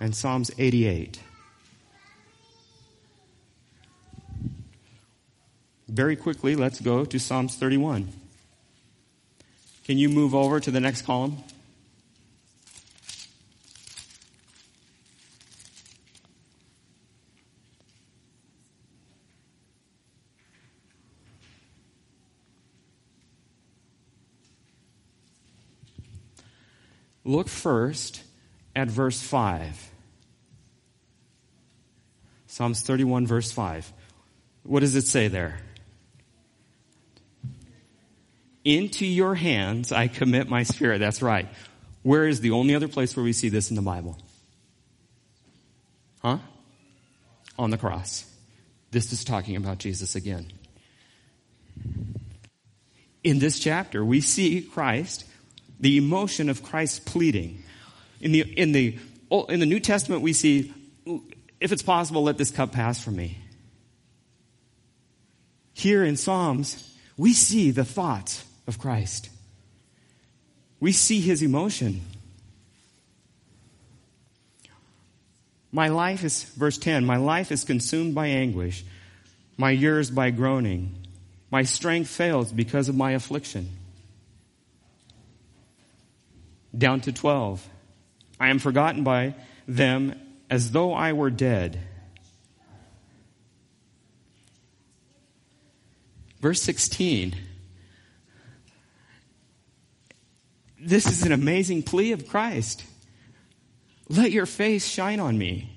and 0.00 0.12
Psalms 0.12 0.50
88. 0.58 1.20
Very 5.86 6.16
quickly, 6.16 6.56
let's 6.56 6.80
go 6.80 7.04
to 7.04 7.20
Psalms 7.20 7.54
31. 7.54 8.08
Can 9.84 9.98
you 9.98 10.08
move 10.08 10.34
over 10.34 10.58
to 10.58 10.72
the 10.72 10.80
next 10.80 11.02
column? 11.02 11.36
Look 27.24 27.48
first 27.48 28.22
at 28.74 28.88
verse 28.88 29.20
5. 29.20 29.90
Psalms 32.46 32.82
31, 32.82 33.26
verse 33.26 33.50
5. 33.50 33.92
What 34.64 34.80
does 34.80 34.94
it 34.94 35.06
say 35.06 35.28
there? 35.28 35.58
Into 38.64 39.06
your 39.06 39.34
hands 39.34 39.90
I 39.90 40.08
commit 40.08 40.48
my 40.48 40.62
spirit. 40.62 40.98
That's 40.98 41.22
right. 41.22 41.48
Where 42.02 42.26
is 42.26 42.40
the 42.40 42.50
only 42.50 42.74
other 42.74 42.88
place 42.88 43.16
where 43.16 43.24
we 43.24 43.32
see 43.32 43.48
this 43.48 43.70
in 43.70 43.76
the 43.76 43.82
Bible? 43.82 44.18
Huh? 46.20 46.38
On 47.58 47.70
the 47.70 47.78
cross. 47.78 48.24
This 48.90 49.12
is 49.12 49.24
talking 49.24 49.56
about 49.56 49.78
Jesus 49.78 50.14
again. 50.14 50.52
In 53.24 53.38
this 53.38 53.58
chapter, 53.58 54.04
we 54.04 54.20
see 54.20 54.60
Christ 54.60 55.24
the 55.82 55.98
emotion 55.98 56.48
of 56.48 56.62
Christ 56.62 57.04
pleading. 57.04 57.62
In 58.20 58.32
the, 58.32 58.40
in 58.40 58.72
the, 58.72 58.98
in 59.48 59.60
the 59.60 59.66
New 59.66 59.80
Testament, 59.80 60.22
we 60.22 60.32
see, 60.32 60.72
if 61.60 61.72
it's 61.72 61.82
possible, 61.82 62.22
let 62.22 62.38
this 62.38 62.52
cup 62.52 62.72
pass 62.72 63.02
from 63.02 63.16
me. 63.16 63.36
Here 65.74 66.04
in 66.04 66.16
Psalms, 66.16 66.96
we 67.18 67.32
see 67.32 67.72
the 67.72 67.84
thoughts 67.84 68.44
of 68.68 68.78
Christ. 68.78 69.28
We 70.78 70.92
see 70.92 71.20
his 71.20 71.42
emotion. 71.42 72.02
My 75.72 75.88
life 75.88 76.22
is, 76.22 76.44
verse 76.44 76.78
10, 76.78 77.04
my 77.04 77.16
life 77.16 77.50
is 77.50 77.64
consumed 77.64 78.14
by 78.14 78.28
anguish, 78.28 78.84
my 79.56 79.72
years 79.72 80.12
by 80.12 80.30
groaning. 80.30 80.94
My 81.50 81.64
strength 81.64 82.08
fails 82.08 82.52
because 82.52 82.88
of 82.88 82.94
my 82.94 83.12
affliction 83.12 83.68
down 86.76 87.00
to 87.02 87.12
12. 87.12 87.68
I 88.40 88.48
am 88.48 88.58
forgotten 88.58 89.04
by 89.04 89.34
them 89.68 90.18
as 90.50 90.70
though 90.70 90.92
I 90.92 91.12
were 91.12 91.30
dead. 91.30 91.78
Verse 96.40 96.60
16. 96.62 97.36
This 100.80 101.06
is 101.06 101.22
an 101.22 101.30
amazing 101.30 101.84
plea 101.84 102.12
of 102.12 102.26
Christ. 102.26 102.84
Let 104.08 104.32
your 104.32 104.46
face 104.46 104.86
shine 104.86 105.20
on 105.20 105.38
me. 105.38 105.68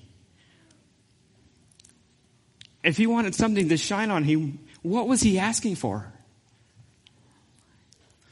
If 2.83 2.97
he 2.97 3.05
wanted 3.05 3.35
something 3.35 3.69
to 3.69 3.77
shine 3.77 4.09
on 4.09 4.23
him, 4.23 4.59
what 4.81 5.07
was 5.07 5.21
he 5.21 5.37
asking 5.37 5.75
for? 5.75 6.11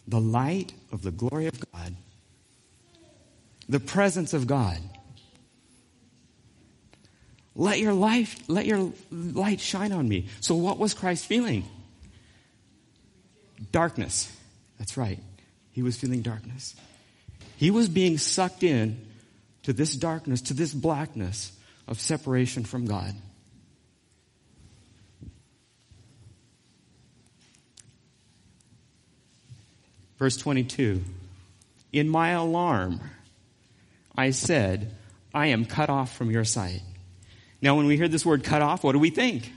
The 0.08 0.20
light 0.20 0.74
of 0.92 1.04
the 1.04 1.12
glory 1.12 1.46
of 1.46 1.60
God 1.72 1.96
the 3.74 3.80
presence 3.80 4.36
of 4.36 4.46
God. 4.46 4.78
Let 7.56 7.80
your 7.80 7.94
life, 7.94 8.40
let 8.48 8.68
your 8.68 8.92
light 9.12 9.60
shine 9.60 9.92
on 9.92 10.08
me. 10.08 10.28
So 10.42 10.54
what 10.54 10.78
was 10.78 10.94
Christ 10.94 11.26
feeling? 11.26 11.66
Darkness. 13.72 14.32
That's 14.78 14.96
right. 14.96 15.18
He 15.72 15.82
was 15.82 15.98
feeling 15.98 16.22
darkness. 16.22 16.76
He 17.58 17.72
was 17.72 17.90
being 17.90 18.20
sucked 18.20 18.62
in 18.62 19.08
to 19.64 19.74
this 19.74 19.96
darkness, 19.96 20.42
to 20.42 20.54
this 20.54 20.72
blackness 20.72 21.52
of 21.88 22.00
separation 22.00 22.66
from 22.66 22.86
God. 22.86 23.16
Verse 30.20 30.38
22 30.38 31.04
In 31.92 32.08
my 32.08 32.30
alarm, 32.30 33.02
I 34.16 34.32
said, 34.32 34.96
I 35.34 35.48
am 35.48 35.66
cut 35.66 35.90
off 35.90 36.16
from 36.16 36.30
your 36.30 36.44
sight. 36.44 36.82
Now, 37.62 37.76
when 37.76 37.88
we 37.88 37.98
hear 37.98 38.08
this 38.08 38.26
word 38.26 38.44
cut 38.44 38.62
off, 38.62 38.84
what 38.84 38.92
do 38.92 39.00
we 39.00 39.10
think? 39.10 39.52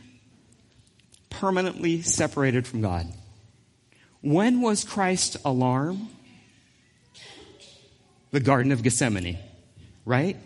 Permanently 1.28 2.02
separated 2.02 2.66
from 2.66 2.80
God. 2.80 3.06
When 4.22 4.60
was 4.60 4.84
Christ's 4.84 5.36
alarm? 5.44 6.08
The 8.30 8.40
Garden 8.40 8.72
of 8.72 8.82
Gethsemane, 8.82 9.38
right? 10.04 10.36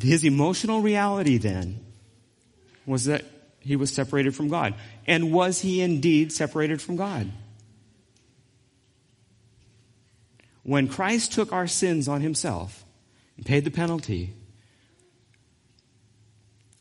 His 0.00 0.24
emotional 0.24 0.80
reality 0.80 1.38
then 1.38 1.80
was 2.84 3.06
that 3.06 3.24
he 3.60 3.76
was 3.76 3.92
separated 3.92 4.34
from 4.34 4.48
God. 4.48 4.74
And 5.06 5.32
was 5.32 5.60
he 5.60 5.80
indeed 5.80 6.32
separated 6.32 6.80
from 6.80 6.96
God? 6.96 7.30
When 10.62 10.88
Christ 10.88 11.32
took 11.32 11.52
our 11.52 11.66
sins 11.66 12.08
on 12.08 12.20
himself 12.20 12.85
and 13.36 13.46
paid 13.46 13.64
the 13.64 13.70
penalty, 13.70 14.32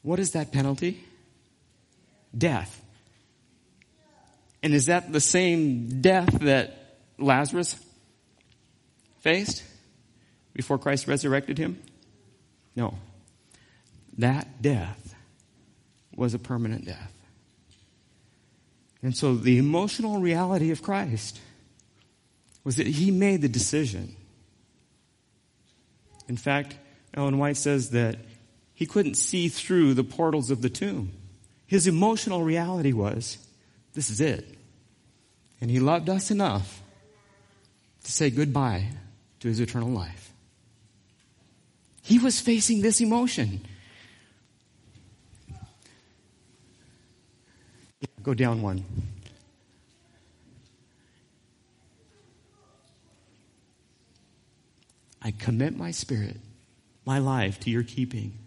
what 0.01 0.19
is 0.19 0.31
that 0.31 0.51
penalty? 0.51 1.03
Death. 2.37 2.81
And 4.61 4.73
is 4.73 4.87
that 4.87 5.11
the 5.11 5.21
same 5.21 6.01
death 6.01 6.39
that 6.41 6.97
Lazarus 7.17 7.75
faced 9.19 9.63
before 10.53 10.77
Christ 10.77 11.07
resurrected 11.07 11.57
him? 11.57 11.81
No. 12.75 12.95
That 14.17 14.61
death 14.61 15.15
was 16.15 16.33
a 16.33 16.39
permanent 16.39 16.85
death. 16.85 17.11
And 19.01 19.15
so 19.15 19.35
the 19.35 19.57
emotional 19.57 20.19
reality 20.19 20.71
of 20.71 20.81
Christ 20.81 21.39
was 22.63 22.77
that 22.77 22.87
he 22.87 23.11
made 23.11 23.41
the 23.41 23.49
decision. 23.49 24.15
In 26.27 26.37
fact, 26.37 26.75
Ellen 27.13 27.37
White 27.37 27.57
says 27.57 27.91
that 27.91 28.17
he 28.73 28.85
couldn't 28.85 29.15
see 29.15 29.47
through 29.47 29.93
the 29.93 30.03
portals 30.03 30.51
of 30.51 30.61
the 30.61 30.69
tomb. 30.69 31.11
His 31.65 31.87
emotional 31.87 32.43
reality 32.43 32.93
was, 32.93 33.37
this 33.93 34.09
is 34.09 34.19
it. 34.19 34.57
And 35.61 35.71
he 35.71 35.79
loved 35.79 36.09
us 36.09 36.29
enough 36.29 36.81
to 38.03 38.11
say 38.11 38.29
goodbye 38.29 38.89
to 39.39 39.47
his 39.47 39.59
eternal 39.59 39.89
life. 39.89 40.33
He 42.03 42.19
was 42.19 42.39
facing 42.39 42.81
this 42.81 43.01
emotion. 43.01 43.61
Go 48.21 48.33
down 48.33 48.61
one. 48.61 48.83
I 55.25 55.31
commit 55.31 55.75
my 55.75 55.89
spirit, 55.89 56.37
my 57.03 57.17
life 57.17 57.59
to 57.61 57.71
your 57.71 57.81
keeping. 57.81 58.37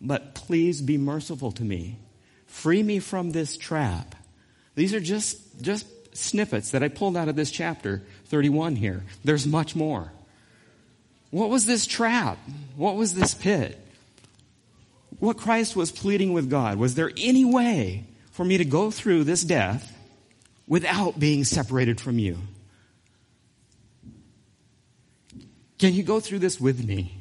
But 0.00 0.36
please 0.36 0.80
be 0.80 0.96
merciful 0.96 1.50
to 1.50 1.64
me. 1.64 1.98
Free 2.46 2.80
me 2.80 3.00
from 3.00 3.32
this 3.32 3.56
trap. 3.56 4.14
These 4.76 4.94
are 4.94 5.00
just, 5.00 5.60
just 5.60 5.84
snippets 6.16 6.70
that 6.70 6.82
I 6.84 6.86
pulled 6.86 7.16
out 7.16 7.28
of 7.28 7.34
this 7.34 7.50
chapter 7.50 8.02
31 8.26 8.76
here. 8.76 9.02
There's 9.24 9.48
much 9.48 9.74
more. 9.74 10.12
What 11.30 11.50
was 11.50 11.66
this 11.66 11.86
trap? 11.86 12.38
What 12.76 12.94
was 12.94 13.14
this 13.14 13.34
pit? 13.34 13.76
What 15.18 15.38
Christ 15.38 15.74
was 15.74 15.90
pleading 15.90 16.32
with 16.32 16.48
God. 16.48 16.78
Was 16.78 16.94
there 16.94 17.10
any 17.16 17.44
way 17.44 18.04
for 18.30 18.44
me 18.44 18.58
to 18.58 18.64
go 18.64 18.92
through 18.92 19.24
this 19.24 19.42
death 19.42 19.92
without 20.68 21.18
being 21.18 21.42
separated 21.42 22.00
from 22.00 22.20
you? 22.20 22.38
Can 25.82 25.94
you 25.94 26.04
go 26.04 26.20
through 26.20 26.38
this 26.38 26.60
with 26.60 26.86
me? 26.86 27.18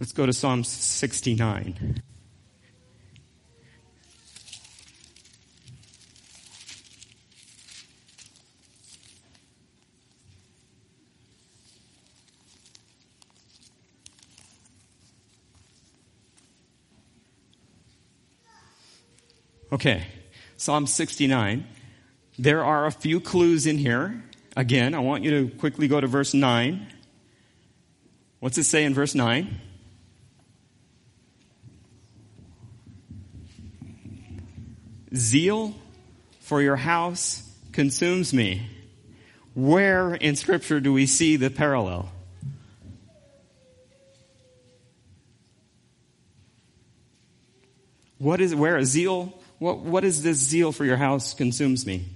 Let's 0.00 0.12
go 0.12 0.24
to 0.24 0.32
Psalm 0.32 0.64
69. 0.64 2.02
Okay, 19.70 20.06
Psalm 20.56 20.86
69. 20.86 21.66
There 22.38 22.64
are 22.64 22.86
a 22.86 22.90
few 22.90 23.20
clues 23.20 23.66
in 23.66 23.76
here 23.76 24.24
Again, 24.58 24.92
I 24.92 24.98
want 24.98 25.22
you 25.22 25.30
to 25.30 25.56
quickly 25.56 25.86
go 25.86 26.00
to 26.00 26.08
verse 26.08 26.34
9. 26.34 26.84
What's 28.40 28.58
it 28.58 28.64
say 28.64 28.82
in 28.82 28.92
verse 28.92 29.14
9? 29.14 29.56
Zeal 35.14 35.76
for 36.40 36.60
your 36.60 36.74
house 36.74 37.48
consumes 37.70 38.34
me. 38.34 38.68
Where 39.54 40.16
in 40.16 40.34
Scripture 40.34 40.80
do 40.80 40.92
we 40.92 41.06
see 41.06 41.36
the 41.36 41.50
parallel? 41.50 42.10
What 48.18 48.40
is 48.40 48.56
where 48.56 48.82
zeal? 48.82 49.40
What 49.60 49.78
what 49.78 50.02
is 50.02 50.24
this 50.24 50.38
zeal 50.38 50.72
for 50.72 50.84
your 50.84 50.96
house 50.96 51.32
consumes 51.32 51.86
me? 51.86 52.06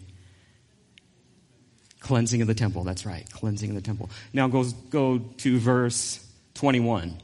Cleansing 2.03 2.43
of 2.43 2.49
the 2.49 2.55
temple. 2.55 2.83
That's 2.83 3.07
right. 3.07 3.29
Cleansing 3.31 3.71
of 3.71 3.77
the 3.77 3.81
temple. 3.81 4.11
Now 4.33 4.49
go, 4.49 4.65
go 4.91 5.19
to 5.19 5.59
verse 5.59 6.25
21. 6.55 7.17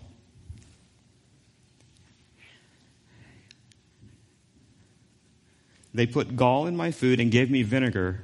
They 5.92 6.06
put 6.06 6.36
gall 6.36 6.68
in 6.68 6.76
my 6.76 6.92
food 6.92 7.18
and 7.18 7.30
gave 7.30 7.50
me 7.50 7.64
vinegar 7.64 8.22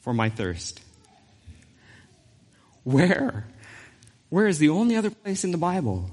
for 0.00 0.12
my 0.12 0.28
thirst. 0.28 0.80
Where? 2.82 3.46
Where 4.30 4.48
is 4.48 4.58
the 4.58 4.70
only 4.70 4.96
other 4.96 5.10
place 5.10 5.44
in 5.44 5.52
the 5.52 5.58
Bible? 5.58 6.10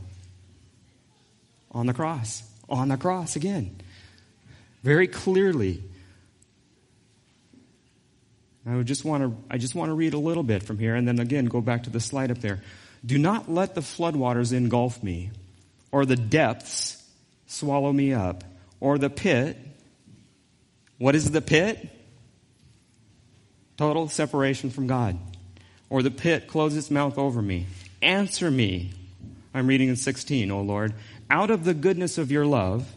On 1.71 1.87
the 1.87 1.93
cross. 1.93 2.43
On 2.69 2.89
the 2.89 2.97
cross 2.97 3.35
again. 3.35 3.81
Very 4.83 5.07
clearly, 5.07 5.81
I 8.65 8.75
would 8.75 8.87
just 8.87 9.05
want 9.05 9.23
to, 9.23 9.35
I 9.49 9.57
just 9.57 9.75
want 9.75 9.89
to 9.89 9.93
read 9.93 10.13
a 10.13 10.19
little 10.19 10.43
bit 10.43 10.63
from 10.63 10.79
here 10.79 10.95
and 10.95 11.07
then 11.07 11.19
again 11.19 11.45
go 11.45 11.61
back 11.61 11.83
to 11.83 11.89
the 11.89 11.99
slide 11.99 12.31
up 12.31 12.39
there. 12.39 12.61
Do 13.05 13.17
not 13.17 13.49
let 13.49 13.75
the 13.75 13.81
floodwaters 13.81 14.53
engulf 14.53 15.03
me 15.03 15.29
or 15.91 16.05
the 16.05 16.15
depths 16.15 17.03
swallow 17.45 17.93
me 17.93 18.13
up 18.13 18.43
or 18.79 18.97
the 18.97 19.09
pit. 19.09 19.57
What 20.97 21.15
is 21.15 21.29
the 21.31 21.41
pit? 21.41 21.89
Total 23.77 24.07
separation 24.07 24.69
from 24.69 24.87
God. 24.87 25.17
Or 25.89 26.01
the 26.01 26.11
pit 26.11 26.47
close 26.47 26.75
its 26.75 26.89
mouth 26.89 27.17
over 27.17 27.41
me. 27.41 27.67
Answer 28.01 28.49
me. 28.49 28.93
I'm 29.53 29.67
reading 29.67 29.89
in 29.89 29.95
16, 29.95 30.49
O 30.49 30.61
Lord. 30.61 30.93
Out 31.29 31.51
of 31.51 31.65
the 31.65 31.73
goodness 31.73 32.17
of 32.17 32.31
your 32.31 32.45
love, 32.45 32.93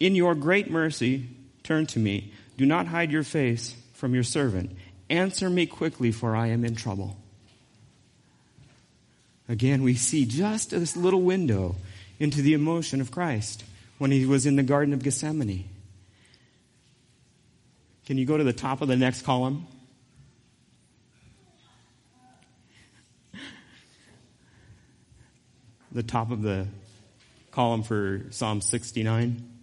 in 0.00 0.14
your 0.14 0.34
great 0.34 0.70
mercy, 0.70 1.28
turn 1.62 1.86
to 1.86 1.98
me. 1.98 2.32
Do 2.58 2.66
not 2.66 2.88
hide 2.88 3.12
your 3.12 3.22
face 3.22 3.76
from 3.94 4.14
your 4.14 4.24
servant. 4.24 4.72
Answer 5.08 5.48
me 5.48 5.64
quickly, 5.64 6.10
for 6.10 6.34
I 6.34 6.48
am 6.48 6.64
in 6.64 6.74
trouble. 6.74 7.16
Again, 9.48 9.82
we 9.82 9.94
see 9.94 10.26
just 10.26 10.70
this 10.70 10.96
little 10.96 11.22
window 11.22 11.76
into 12.18 12.42
the 12.42 12.54
emotion 12.54 13.00
of 13.00 13.12
Christ. 13.12 13.64
when 13.98 14.12
he 14.12 14.24
was 14.24 14.46
in 14.46 14.56
the 14.56 14.62
Garden 14.62 14.94
of 14.94 15.02
Gethsemane. 15.02 15.68
Can 18.06 18.16
you 18.16 18.24
go 18.24 18.36
to 18.38 18.44
the 18.44 18.52
top 18.52 18.80
of 18.80 18.86
the 18.86 18.96
next 18.96 19.22
column? 19.22 19.66
The 25.90 26.04
top 26.04 26.30
of 26.30 26.42
the 26.42 26.68
column 27.50 27.82
for 27.82 28.22
Psalm 28.30 28.60
69. 28.60 29.57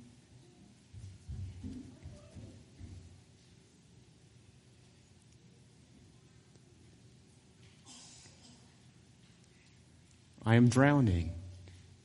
I 10.46 10.56
am 10.56 10.70
drowning. 10.70 11.34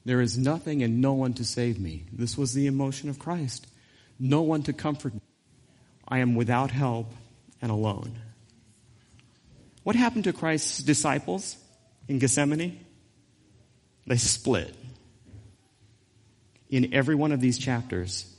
There 0.04 0.20
is 0.20 0.38
nothing 0.38 0.82
and 0.82 1.00
no 1.00 1.12
one 1.12 1.34
to 1.34 1.44
save 1.44 1.78
me. 1.78 2.06
This 2.12 2.38
was 2.38 2.54
the 2.54 2.66
emotion 2.66 3.10
of 3.10 3.18
Christ. 3.18 3.66
No 4.18 4.42
one 4.42 4.62
to 4.62 4.72
comfort 4.72 5.14
me. 5.14 5.20
I 6.08 6.18
am 6.18 6.34
without 6.34 6.70
help 6.70 7.12
and 7.60 7.70
alone. 7.70 8.18
What 9.82 9.96
happened 9.96 10.24
to 10.24 10.32
Christ's 10.32 10.82
disciples 10.82 11.56
in 12.08 12.18
Gethsemane? 12.18 12.84
They 14.06 14.16
split. 14.16 14.74
In 16.70 16.94
every 16.94 17.14
one 17.14 17.32
of 17.32 17.40
these 17.40 17.58
chapters, 17.58 18.32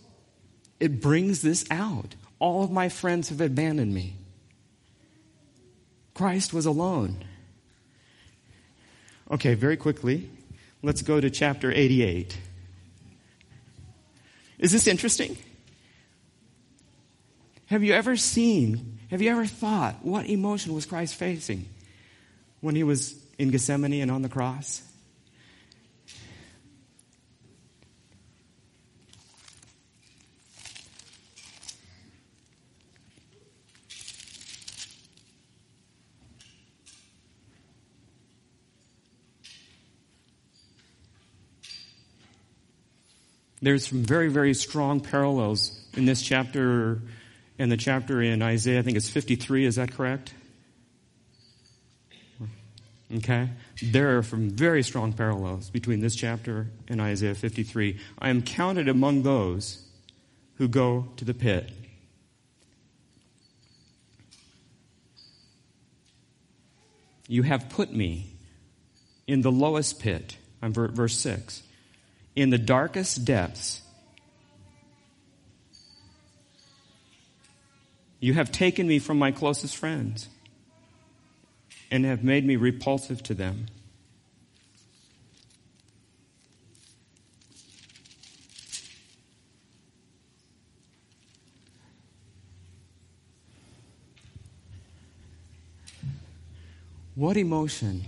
it 0.79 1.01
brings 1.01 1.41
this 1.41 1.65
out. 1.69 2.15
All 2.39 2.63
of 2.63 2.71
my 2.71 2.89
friends 2.89 3.29
have 3.29 3.41
abandoned 3.41 3.93
me. 3.93 4.15
Christ 6.13 6.53
was 6.53 6.65
alone. 6.65 7.23
Okay, 9.31 9.53
very 9.53 9.77
quickly, 9.77 10.29
let's 10.83 11.01
go 11.01 11.21
to 11.21 11.29
chapter 11.29 11.71
88. 11.71 12.37
Is 14.59 14.73
this 14.73 14.87
interesting? 14.87 15.37
Have 17.67 17.81
you 17.81 17.93
ever 17.93 18.17
seen, 18.17 18.99
have 19.09 19.21
you 19.21 19.31
ever 19.31 19.45
thought, 19.45 20.03
what 20.03 20.25
emotion 20.25 20.73
was 20.73 20.85
Christ 20.85 21.15
facing 21.15 21.65
when 22.59 22.75
he 22.75 22.83
was 22.83 23.15
in 23.39 23.51
Gethsemane 23.51 24.01
and 24.01 24.11
on 24.11 24.21
the 24.21 24.27
cross? 24.27 24.81
There's 43.61 43.87
some 43.87 44.03
very, 44.03 44.29
very 44.29 44.53
strong 44.53 44.99
parallels 45.01 45.79
in 45.93 46.05
this 46.05 46.21
chapter 46.21 47.01
and 47.59 47.71
the 47.71 47.77
chapter 47.77 48.21
in 48.21 48.41
Isaiah. 48.41 48.79
I 48.79 48.81
think 48.81 48.97
it's 48.97 49.09
53. 49.09 49.65
Is 49.65 49.75
that 49.75 49.91
correct? 49.91 50.33
Okay? 53.13 53.49
There 53.83 54.17
are 54.17 54.23
some 54.23 54.49
very 54.49 54.81
strong 54.81 55.13
parallels 55.13 55.69
between 55.69 55.99
this 55.99 56.15
chapter 56.15 56.67
and 56.87 56.99
Isaiah 56.99 57.35
53. 57.35 57.99
I 58.17 58.29
am 58.29 58.41
counted 58.41 58.87
among 58.87 59.23
those 59.23 59.85
who 60.55 60.67
go 60.67 61.09
to 61.17 61.25
the 61.25 61.33
pit. 61.33 61.69
You 67.27 67.43
have 67.43 67.69
put 67.69 67.93
me 67.93 68.33
in 69.27 69.41
the 69.41 69.51
lowest 69.51 69.99
pit. 69.99 70.37
I'm 70.61 70.73
verse 70.73 71.17
6 71.17 71.63
in 72.35 72.49
the 72.49 72.57
darkest 72.57 73.25
depths. 73.25 73.81
You 78.19 78.33
have 78.35 78.51
taken 78.51 78.87
me 78.87 78.99
from 78.99 79.17
my 79.17 79.31
closest 79.31 79.75
friends 79.75 80.29
and 81.89 82.05
have 82.05 82.23
made 82.23 82.45
me 82.45 82.55
repulsive 82.55 83.21
to 83.23 83.33
them. 83.33 83.65
What 97.15 97.37
emotion 97.37 98.05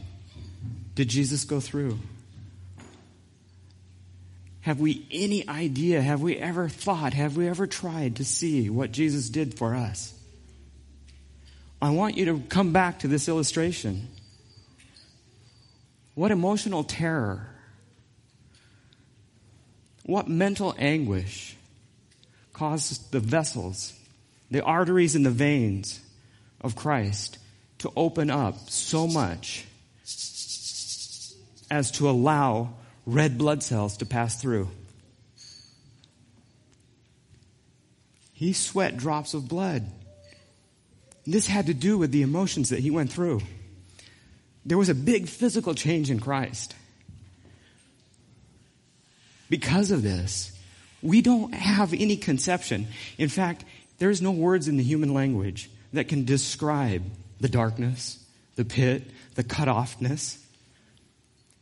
did 0.96 1.10
Jesus 1.10 1.44
go 1.44 1.60
through? 1.60 2.00
Have 4.64 4.80
we 4.80 5.06
any 5.12 5.48
idea? 5.48 6.02
Have 6.02 6.22
we 6.22 6.38
ever 6.38 6.70
thought? 6.70 7.14
Have 7.14 7.36
we 7.36 7.50
ever 7.50 7.68
tried 7.68 8.16
to 8.16 8.26
see 8.26 8.70
what 8.70 8.94
Jesus 8.94 9.28
did 9.28 9.58
for 9.58 9.76
us? 9.76 10.14
I 11.82 11.90
want 11.90 12.16
you 12.16 12.26
to 12.26 12.40
come 12.48 12.72
back 12.72 13.00
to 13.00 13.10
this 13.10 13.28
illustration. 13.28 14.08
What 16.16 16.32
emotional 16.32 16.86
terror, 16.86 17.46
what 20.06 20.30
mental 20.30 20.74
anguish 20.78 21.58
caused 22.54 23.12
the 23.12 23.20
vessels, 23.20 23.92
the 24.50 24.64
arteries 24.64 25.14
and 25.14 25.26
the 25.26 25.32
veins 25.32 26.00
of 26.62 26.78
Christ 26.78 27.38
to 27.80 27.92
open 27.98 28.30
up 28.30 28.70
so 28.70 29.08
much 29.08 29.66
as 31.70 31.92
to 31.92 32.10
allow 32.10 32.76
red 33.06 33.38
blood 33.38 33.64
cells 33.64 33.98
to 33.98 34.06
pass 34.06 34.40
through. 34.42 34.70
He 38.34 38.54
sweat 38.54 38.98
drops 38.98 39.34
of 39.34 39.48
blood. 39.48 39.86
This 41.26 41.48
had 41.48 41.68
to 41.68 41.74
do 41.74 41.98
with 41.98 42.12
the 42.12 42.22
emotions 42.22 42.70
that 42.70 42.80
he 42.80 42.92
went 42.92 43.12
through. 43.12 43.42
There 44.66 44.78
was 44.78 44.90
a 44.90 44.96
big 44.96 45.28
physical 45.28 45.74
change 45.74 46.10
in 46.10 46.20
Christ. 46.20 46.76
Because 49.50 49.92
of 49.92 50.04
this, 50.04 50.52
we 51.02 51.22
don't 51.22 51.54
have 51.54 51.94
any 51.94 52.18
conception. 52.18 52.88
In 53.18 53.30
fact, 53.30 53.66
there's 54.00 54.22
no 54.22 54.32
words 54.32 54.68
in 54.68 54.78
the 54.78 54.84
human 54.84 55.14
language 55.14 55.70
that 55.94 56.08
can 56.08 56.26
describe 56.26 57.04
the 57.40 57.50
darkness, 57.50 58.24
the 58.56 58.66
pit, 58.66 59.04
the 59.36 59.44
cut 59.44 59.68
offness, 59.68 60.43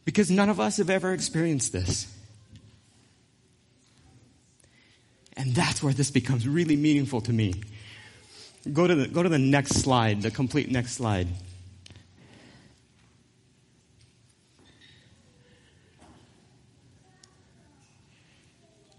because 0.06 0.32
none 0.32 0.50
of 0.50 0.60
us 0.60 0.78
have 0.78 0.90
ever 0.90 1.14
experienced 1.14 1.72
this. 1.72 2.08
And 5.38 5.56
that's 5.56 5.82
where 5.82 5.94
this 5.94 6.12
becomes 6.12 6.48
really 6.48 6.76
meaningful 6.76 7.22
to 7.22 7.34
me. 7.34 7.62
Go 8.72 8.86
to 8.86 8.94
the, 8.94 9.08
go 9.08 9.24
to 9.24 9.30
the 9.30 9.40
next 9.40 9.76
slide, 9.78 10.22
the 10.22 10.32
complete 10.32 10.70
next 10.70 10.94
slide. 10.94 11.28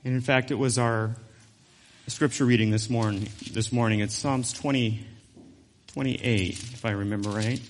And 0.05 0.15
in 0.15 0.21
fact, 0.21 0.51
it 0.51 0.57
was 0.57 0.79
our 0.79 1.15
scripture 2.09 2.45
reading 2.45 2.73
this 2.73 2.91
morning. 2.91 3.29
This 3.53 3.71
morning, 3.71 4.01
it's 4.01 4.15
Psalms 4.15 4.53
20, 4.53 5.07
28, 5.93 6.51
if 6.51 6.85
I 6.85 6.91
remember 6.91 7.31
right. 7.31 7.61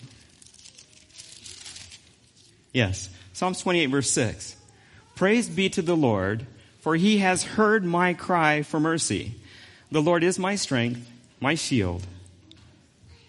Yes. 2.73 3.11
Psalms 3.33 3.61
28 3.61 3.87
verse 3.87 4.11
6. 4.11 4.57
Praise 5.15 5.49
be 5.49 5.69
to 5.71 5.83
the 5.83 5.97
Lord, 5.97 6.47
for 6.81 6.97
he 6.97 7.19
has 7.19 7.43
heard 7.43 7.85
my 7.85 8.15
cry 8.15 8.63
for 8.63 8.81
mercy. 8.81 9.35
The 9.91 10.03
Lord 10.03 10.25
is 10.25 10.39
my 10.39 10.55
strength, 10.55 11.09
my 11.41 11.55
shield. 11.55 12.07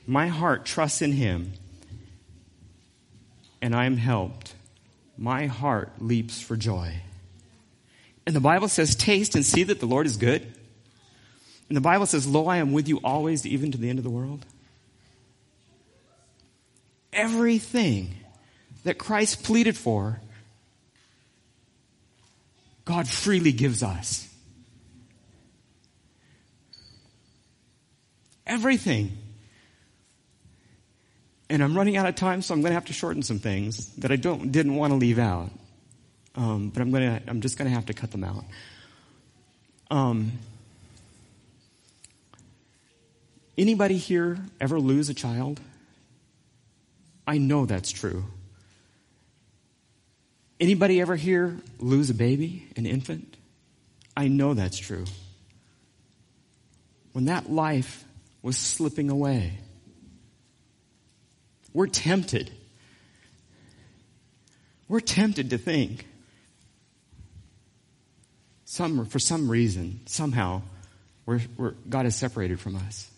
My 0.05 0.27
heart 0.27 0.65
trusts 0.65 1.01
in 1.01 1.13
him, 1.13 1.53
and 3.61 3.75
I 3.75 3.85
am 3.85 3.97
helped. 3.97 4.53
My 5.17 5.45
heart 5.45 5.91
leaps 5.99 6.41
for 6.41 6.55
joy. 6.55 6.95
And 8.25 8.35
the 8.35 8.41
Bible 8.41 8.67
says, 8.67 8.95
taste 8.95 9.35
and 9.35 9.45
see 9.45 9.63
that 9.63 9.79
the 9.79 9.85
Lord 9.85 10.05
is 10.05 10.17
good. 10.17 10.41
And 11.69 11.77
the 11.77 11.81
Bible 11.81 12.05
says, 12.05 12.27
lo, 12.27 12.47
I 12.47 12.57
am 12.57 12.71
with 12.73 12.87
you 12.87 12.99
always, 13.03 13.45
even 13.45 13.71
to 13.71 13.77
the 13.77 13.89
end 13.89 13.99
of 13.99 14.03
the 14.03 14.09
world. 14.09 14.45
Everything 17.11 18.15
that 18.83 18.97
Christ 18.97 19.43
pleaded 19.43 19.77
for, 19.77 20.19
God 22.85 23.07
freely 23.07 23.51
gives 23.51 23.81
us. 23.81 24.29
Everything. 28.45 29.17
And 31.49 31.63
I'm 31.63 31.75
running 31.77 31.97
out 31.97 32.07
of 32.07 32.15
time, 32.15 32.41
so 32.41 32.53
I'm 32.53 32.61
going 32.61 32.71
to 32.71 32.75
have 32.75 32.85
to 32.85 32.93
shorten 32.93 33.21
some 33.21 33.39
things 33.39 33.87
that 33.95 34.11
I 34.11 34.15
don't 34.15 34.51
didn't 34.51 34.75
want 34.75 34.91
to 34.91 34.97
leave 34.97 35.19
out. 35.19 35.49
Um, 36.35 36.69
but 36.69 36.81
I'm 36.81 36.91
going 36.91 37.19
to 37.19 37.29
I'm 37.29 37.41
just 37.41 37.57
going 37.57 37.69
to 37.69 37.75
have 37.75 37.85
to 37.85 37.93
cut 37.93 38.11
them 38.11 38.23
out. 38.23 38.43
Um, 39.91 40.33
anybody 43.57 43.97
here 43.97 44.39
ever 44.59 44.79
lose 44.79 45.09
a 45.09 45.13
child? 45.13 45.61
I 47.25 47.37
know 47.37 47.65
that's 47.65 47.91
true. 47.91 48.25
Anybody 50.63 51.01
ever 51.01 51.17
here 51.17 51.59
lose 51.77 52.09
a 52.09 52.13
baby, 52.13 52.65
an 52.77 52.85
infant? 52.85 53.35
I 54.15 54.29
know 54.29 54.53
that's 54.53 54.77
true. 54.77 55.03
When 57.11 57.25
that 57.25 57.51
life 57.51 58.05
was 58.41 58.57
slipping 58.57 59.09
away, 59.09 59.57
we're 61.73 61.87
tempted. 61.87 62.49
We're 64.87 65.01
tempted 65.01 65.49
to 65.49 65.57
think, 65.57 66.07
some, 68.63 69.05
for 69.07 69.19
some 69.19 69.51
reason, 69.51 69.99
somehow, 70.05 70.61
we're, 71.25 71.41
we're, 71.57 71.71
God 71.89 72.05
is 72.05 72.15
separated 72.15 72.61
from 72.61 72.77
us. 72.77 73.11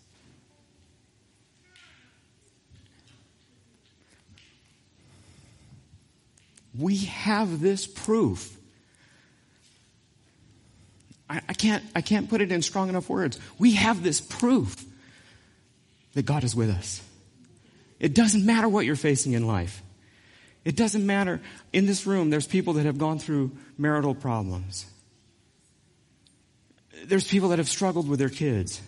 We 6.78 6.96
have 7.06 7.60
this 7.60 7.86
proof. 7.86 8.56
I, 11.28 11.40
I, 11.48 11.52
can't, 11.52 11.84
I 11.94 12.00
can't 12.00 12.28
put 12.28 12.40
it 12.40 12.52
in 12.52 12.62
strong 12.62 12.88
enough 12.88 13.08
words. 13.08 13.38
We 13.58 13.74
have 13.74 14.02
this 14.02 14.20
proof 14.20 14.84
that 16.14 16.24
God 16.24 16.44
is 16.44 16.54
with 16.54 16.70
us. 16.70 17.02
It 17.98 18.14
doesn't 18.14 18.44
matter 18.44 18.68
what 18.68 18.84
you're 18.84 18.96
facing 18.96 19.32
in 19.32 19.46
life. 19.46 19.82
It 20.64 20.76
doesn't 20.76 21.06
matter. 21.06 21.40
In 21.72 21.86
this 21.86 22.06
room, 22.06 22.30
there's 22.30 22.46
people 22.46 22.74
that 22.74 22.86
have 22.86 22.98
gone 22.98 23.18
through 23.18 23.52
marital 23.78 24.14
problems. 24.14 24.86
There's 27.04 27.26
people 27.26 27.50
that 27.50 27.58
have 27.58 27.68
struggled 27.68 28.08
with 28.08 28.18
their 28.18 28.28
kids. 28.28 28.80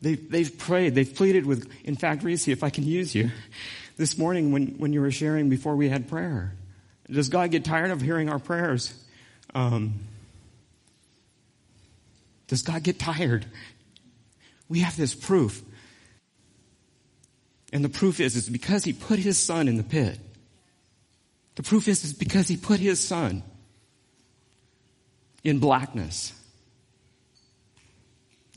They, 0.00 0.14
they've 0.14 0.56
prayed, 0.56 0.94
they've 0.94 1.12
pleaded 1.12 1.44
with, 1.44 1.68
in 1.84 1.96
fact, 1.96 2.22
Reese, 2.22 2.46
if 2.46 2.62
I 2.62 2.70
can 2.70 2.84
use 2.84 3.14
you, 3.14 3.30
this 3.98 4.16
morning 4.16 4.52
when, 4.52 4.78
when 4.78 4.92
you 4.94 5.02
were 5.02 5.10
sharing 5.10 5.50
before 5.50 5.76
we 5.76 5.88
had 5.90 6.08
prayer. 6.08 6.54
Does 7.10 7.28
God 7.28 7.50
get 7.50 7.64
tired 7.64 7.90
of 7.90 8.00
hearing 8.00 8.28
our 8.30 8.38
prayers? 8.38 8.94
Um, 9.54 9.94
does 12.46 12.62
God 12.62 12.82
get 12.82 12.98
tired? 12.98 13.44
We 14.68 14.80
have 14.80 14.96
this 14.96 15.14
proof. 15.14 15.62
And 17.72 17.84
the 17.84 17.88
proof 17.88 18.20
is, 18.20 18.36
it's 18.36 18.48
because 18.48 18.84
he 18.84 18.92
put 18.92 19.18
his 19.18 19.36
son 19.36 19.68
in 19.68 19.76
the 19.76 19.82
pit. 19.82 20.18
The 21.56 21.62
proof 21.62 21.88
is, 21.88 22.04
it's 22.04 22.12
because 22.12 22.46
he 22.46 22.56
put 22.56 22.78
his 22.78 23.00
son 23.00 23.42
in 25.42 25.58
blackness, 25.58 26.32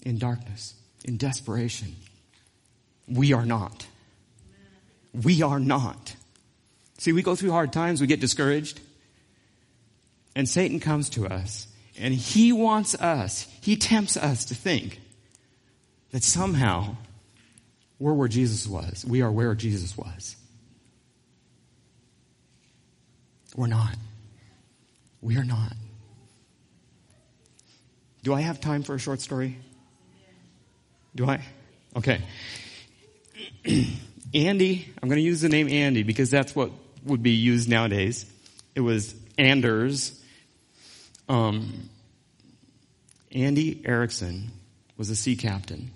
in 0.04 0.20
darkness, 0.20 0.76
in 1.04 1.18
desperation. 1.18 1.96
We 3.08 3.34
are 3.34 3.46
not. 3.46 3.88
We 5.14 5.42
are 5.42 5.60
not. 5.60 6.16
See, 6.98 7.14
we 7.14 7.24
go 7.24 7.36
through 7.36 7.52
hard 7.52 7.74
times, 7.74 8.00
we 8.00 8.08
get 8.08 8.20
discouraged, 8.20 8.80
and 10.36 10.48
Satan 10.48 10.80
comes 10.80 11.10
to 11.10 11.28
us, 11.28 11.68
and 11.98 12.14
he 12.14 12.54
wants 12.54 12.96
us, 12.96 13.48
he 13.62 13.76
tempts 13.76 14.16
us 14.16 14.46
to 14.46 14.56
think 14.56 15.02
that 16.12 16.24
somehow 16.24 16.96
we're 18.00 18.14
where 18.14 18.28
Jesus 18.28 18.68
was. 18.68 19.06
We 19.06 19.22
are 19.22 19.32
where 19.32 19.56
Jesus 19.56 19.98
was. 19.98 20.36
We're 23.56 23.68
not. 23.68 23.96
We 25.22 25.38
are 25.38 25.44
not. 25.44 25.74
Do 28.24 28.34
I 28.34 28.42
have 28.42 28.62
time 28.62 28.84
for 28.84 28.96
a 28.96 29.00
short 29.00 29.20
story? 29.20 29.58
Do 31.16 31.28
I? 31.28 31.42
Okay. 31.96 32.22
Andy, 34.34 34.88
I'm 35.02 35.10
going 35.10 35.18
to 35.18 35.24
use 35.24 35.42
the 35.42 35.50
name 35.50 35.68
Andy 35.68 36.04
because 36.04 36.30
that's 36.30 36.56
what 36.56 36.72
would 37.04 37.22
be 37.22 37.32
used 37.32 37.70
nowadays. 37.70 38.26
It 38.76 38.82
was 38.82 39.14
Anders. 39.38 40.18
Um, 41.28 41.90
Andy 43.32 43.82
Erickson 43.86 44.52
was 44.98 45.10
a 45.10 45.16
sea 45.16 45.36
captain. 45.36 45.92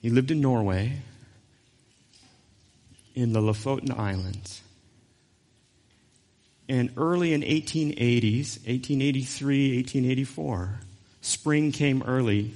He 0.00 0.10
lived 0.10 0.30
in 0.30 0.40
Norway 0.40 1.00
in 3.14 3.32
the 3.32 3.40
Lofoten 3.40 3.98
Islands. 3.98 4.60
And 6.68 6.92
early 6.96 7.32
in 7.32 7.40
1880s, 7.40 8.58
1883, 8.66 9.76
1884, 9.78 10.80
spring 11.22 11.72
came 11.72 12.02
early 12.02 12.52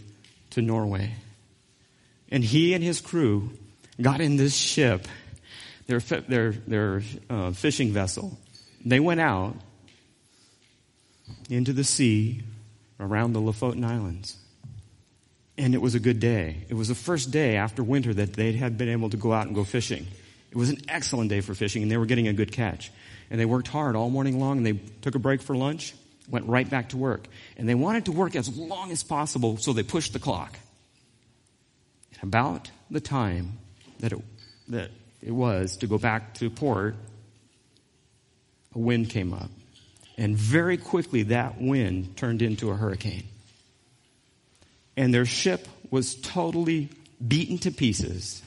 to 0.50 0.62
Norway. 0.62 1.14
And 2.32 2.42
he 2.42 2.72
and 2.72 2.82
his 2.82 3.02
crew 3.02 3.50
got 4.00 4.22
in 4.22 4.38
this 4.38 4.56
ship, 4.56 5.06
their, 5.86 6.00
their, 6.00 6.52
their 6.52 7.02
uh, 7.28 7.52
fishing 7.52 7.92
vessel. 7.92 8.38
They 8.86 9.00
went 9.00 9.20
out 9.20 9.54
into 11.50 11.74
the 11.74 11.84
sea 11.84 12.42
around 12.98 13.34
the 13.34 13.40
Lofoten 13.40 13.84
Islands. 13.84 14.38
And 15.58 15.74
it 15.74 15.82
was 15.82 15.94
a 15.94 16.00
good 16.00 16.20
day. 16.20 16.64
It 16.70 16.74
was 16.74 16.88
the 16.88 16.94
first 16.94 17.30
day 17.30 17.56
after 17.56 17.84
winter 17.84 18.14
that 18.14 18.32
they 18.32 18.52
had 18.52 18.78
been 18.78 18.88
able 18.88 19.10
to 19.10 19.18
go 19.18 19.34
out 19.34 19.46
and 19.46 19.54
go 19.54 19.62
fishing. 19.62 20.06
It 20.50 20.56
was 20.56 20.70
an 20.70 20.78
excellent 20.88 21.28
day 21.28 21.42
for 21.42 21.54
fishing, 21.54 21.82
and 21.82 21.90
they 21.90 21.98
were 21.98 22.06
getting 22.06 22.28
a 22.28 22.32
good 22.32 22.50
catch. 22.50 22.90
And 23.30 23.38
they 23.38 23.44
worked 23.44 23.68
hard 23.68 23.94
all 23.94 24.08
morning 24.08 24.40
long, 24.40 24.56
and 24.56 24.66
they 24.66 24.80
took 25.02 25.14
a 25.14 25.18
break 25.18 25.42
for 25.42 25.54
lunch, 25.54 25.94
went 26.30 26.46
right 26.46 26.68
back 26.68 26.88
to 26.90 26.96
work. 26.96 27.26
And 27.58 27.68
they 27.68 27.74
wanted 27.74 28.06
to 28.06 28.12
work 28.12 28.36
as 28.36 28.56
long 28.56 28.90
as 28.90 29.02
possible, 29.02 29.58
so 29.58 29.74
they 29.74 29.82
pushed 29.82 30.14
the 30.14 30.18
clock 30.18 30.56
about 32.22 32.70
the 32.90 33.00
time 33.00 33.58
that 34.00 34.12
it, 34.12 34.18
that 34.68 34.90
it 35.20 35.32
was 35.32 35.76
to 35.78 35.86
go 35.86 35.98
back 35.98 36.34
to 36.34 36.50
port, 36.50 36.94
a 38.74 38.78
wind 38.78 39.10
came 39.10 39.32
up. 39.32 39.50
And 40.16 40.36
very 40.36 40.76
quickly, 40.76 41.24
that 41.24 41.60
wind 41.60 42.16
turned 42.16 42.42
into 42.42 42.70
a 42.70 42.76
hurricane. 42.76 43.24
And 44.96 45.12
their 45.12 45.24
ship 45.24 45.66
was 45.90 46.14
totally 46.14 46.90
beaten 47.26 47.58
to 47.58 47.70
pieces, 47.70 48.42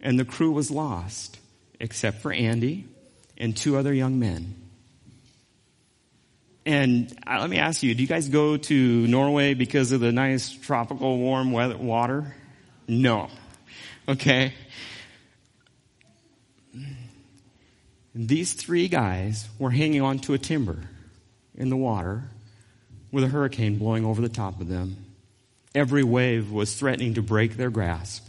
and 0.00 0.18
the 0.18 0.24
crew 0.24 0.50
was 0.50 0.70
lost, 0.70 1.38
except 1.78 2.20
for 2.20 2.32
Andy 2.32 2.86
and 3.36 3.56
two 3.56 3.76
other 3.76 3.92
young 3.92 4.18
men. 4.18 4.54
And 6.66 7.16
uh, 7.26 7.38
let 7.40 7.48
me 7.48 7.58
ask 7.58 7.82
you, 7.82 7.94
do 7.94 8.02
you 8.02 8.08
guys 8.08 8.28
go 8.28 8.56
to 8.56 9.06
Norway 9.06 9.54
because 9.54 9.92
of 9.92 10.00
the 10.00 10.12
nice 10.12 10.50
tropical 10.50 11.16
warm 11.18 11.52
weather, 11.52 11.76
water? 11.78 12.34
No. 12.88 13.28
Okay? 14.08 14.54
These 18.14 18.54
three 18.54 18.88
guys 18.88 19.48
were 19.58 19.70
hanging 19.70 20.00
onto 20.00 20.32
a 20.32 20.38
timber 20.38 20.78
in 21.54 21.68
the 21.68 21.76
water 21.76 22.24
with 23.12 23.22
a 23.22 23.28
hurricane 23.28 23.78
blowing 23.78 24.04
over 24.04 24.22
the 24.22 24.28
top 24.28 24.60
of 24.60 24.68
them. 24.68 24.96
Every 25.74 26.02
wave 26.02 26.50
was 26.50 26.74
threatening 26.74 27.14
to 27.14 27.22
break 27.22 27.56
their 27.56 27.70
grasp. 27.70 28.26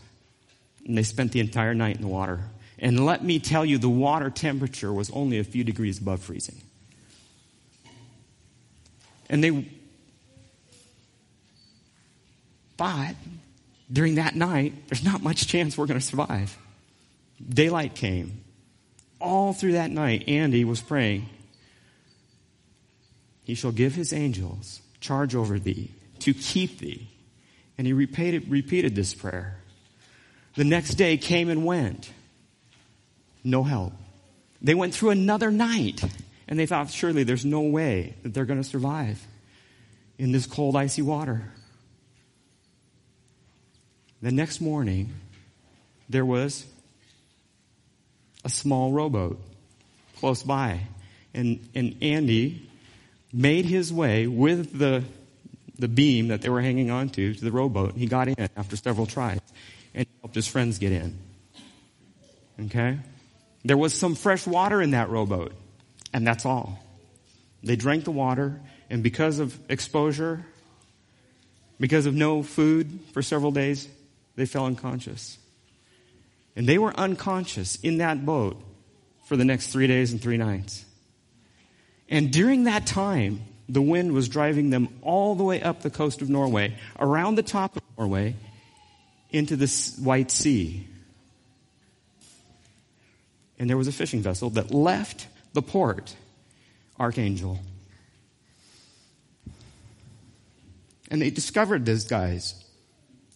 And 0.85 0.97
they 0.97 1.03
spent 1.03 1.31
the 1.31 1.39
entire 1.39 1.73
night 1.73 1.95
in 1.95 2.01
the 2.01 2.07
water. 2.07 2.41
And 2.77 3.05
let 3.05 3.23
me 3.23 3.39
tell 3.39 3.65
you, 3.65 3.77
the 3.77 3.89
water 3.89 4.29
temperature 4.29 4.91
was 4.91 5.09
only 5.11 5.39
a 5.39 5.43
few 5.43 5.63
degrees 5.63 5.99
above 5.99 6.21
freezing. 6.21 6.61
And 9.29 9.43
they 9.43 9.67
thought 12.77 13.15
during 13.91 14.15
that 14.15 14.35
night, 14.35 14.87
there's 14.87 15.03
not 15.03 15.23
much 15.23 15.47
chance 15.47 15.77
we're 15.77 15.87
going 15.87 15.99
to 15.99 16.05
survive. 16.05 16.57
Daylight 17.47 17.95
came. 17.95 18.43
All 19.19 19.53
through 19.53 19.73
that 19.73 19.91
night, 19.91 20.27
Andy 20.27 20.63
was 20.63 20.81
praying, 20.81 21.27
He 23.43 23.55
shall 23.55 23.71
give 23.71 23.95
His 23.95 24.13
angels 24.13 24.81
charge 24.99 25.35
over 25.35 25.59
thee 25.59 25.91
to 26.19 26.33
keep 26.33 26.79
thee. 26.79 27.09
And 27.77 27.87
he 27.87 27.93
repeated, 27.93 28.49
repeated 28.49 28.95
this 28.95 29.13
prayer. 29.13 29.57
The 30.55 30.65
next 30.65 30.95
day 30.95 31.17
came 31.17 31.49
and 31.49 31.65
went. 31.65 32.11
No 33.43 33.63
help. 33.63 33.93
They 34.61 34.75
went 34.75 34.93
through 34.93 35.11
another 35.11 35.51
night 35.51 36.03
and 36.47 36.59
they 36.59 36.65
thought, 36.65 36.89
surely 36.89 37.23
there's 37.23 37.45
no 37.45 37.61
way 37.61 38.15
that 38.23 38.33
they're 38.33 38.45
going 38.45 38.61
to 38.61 38.67
survive 38.67 39.25
in 40.17 40.33
this 40.33 40.45
cold, 40.45 40.75
icy 40.75 41.01
water. 41.01 41.53
The 44.21 44.31
next 44.31 44.59
morning, 44.59 45.13
there 46.09 46.25
was 46.25 46.65
a 48.43 48.49
small 48.49 48.91
rowboat 48.91 49.39
close 50.17 50.43
by. 50.43 50.81
And, 51.33 51.69
and 51.75 51.95
Andy 52.01 52.69
made 53.31 53.65
his 53.65 53.93
way 53.93 54.27
with 54.27 54.77
the, 54.77 55.03
the 55.77 55.87
beam 55.87 56.29
that 56.29 56.41
they 56.41 56.49
were 56.49 56.61
hanging 56.61 56.91
onto 56.91 57.33
to 57.33 57.43
the 57.43 57.51
rowboat. 57.51 57.95
He 57.95 58.07
got 58.07 58.27
in 58.27 58.35
after 58.57 58.75
several 58.75 59.05
tries 59.05 59.39
and 59.93 60.05
helped 60.21 60.35
his 60.35 60.47
friends 60.47 60.79
get 60.79 60.91
in. 60.91 61.17
Okay? 62.65 62.97
There 63.63 63.77
was 63.77 63.93
some 63.93 64.15
fresh 64.15 64.45
water 64.47 64.81
in 64.81 64.91
that 64.91 65.09
rowboat, 65.09 65.53
and 66.13 66.25
that's 66.25 66.45
all. 66.45 66.83
They 67.63 67.75
drank 67.75 68.05
the 68.05 68.11
water, 68.11 68.59
and 68.89 69.03
because 69.03 69.39
of 69.39 69.57
exposure, 69.69 70.45
because 71.79 72.05
of 72.05 72.15
no 72.15 72.41
food 72.41 72.99
for 73.13 73.21
several 73.21 73.51
days, 73.51 73.87
they 74.39 74.45
fell 74.45 74.65
unconscious. 74.65 75.37
And 76.55 76.65
they 76.65 76.77
were 76.77 76.97
unconscious 76.97 77.75
in 77.75 77.97
that 77.97 78.25
boat 78.25 78.57
for 79.25 79.35
the 79.35 79.43
next 79.43 79.67
three 79.67 79.85
days 79.85 80.13
and 80.13 80.21
three 80.21 80.37
nights. 80.37 80.85
And 82.07 82.31
during 82.31 82.63
that 82.63 82.87
time, 82.87 83.41
the 83.67 83.81
wind 83.81 84.13
was 84.13 84.29
driving 84.29 84.69
them 84.69 84.87
all 85.01 85.35
the 85.35 85.43
way 85.43 85.61
up 85.61 85.81
the 85.81 85.89
coast 85.89 86.21
of 86.21 86.29
Norway, 86.29 86.73
around 86.97 87.35
the 87.35 87.43
top 87.43 87.75
of 87.75 87.83
Norway, 87.97 88.35
into 89.29 89.57
the 89.57 89.67
White 90.01 90.31
Sea. 90.31 90.87
And 93.59 93.69
there 93.69 93.77
was 93.77 93.89
a 93.89 93.91
fishing 93.91 94.21
vessel 94.21 94.51
that 94.51 94.71
left 94.71 95.27
the 95.51 95.61
port, 95.61 96.15
Archangel. 96.97 97.59
And 101.11 101.21
they 101.21 101.29
discovered 101.29 101.85
these 101.85 102.05
guys 102.05 102.63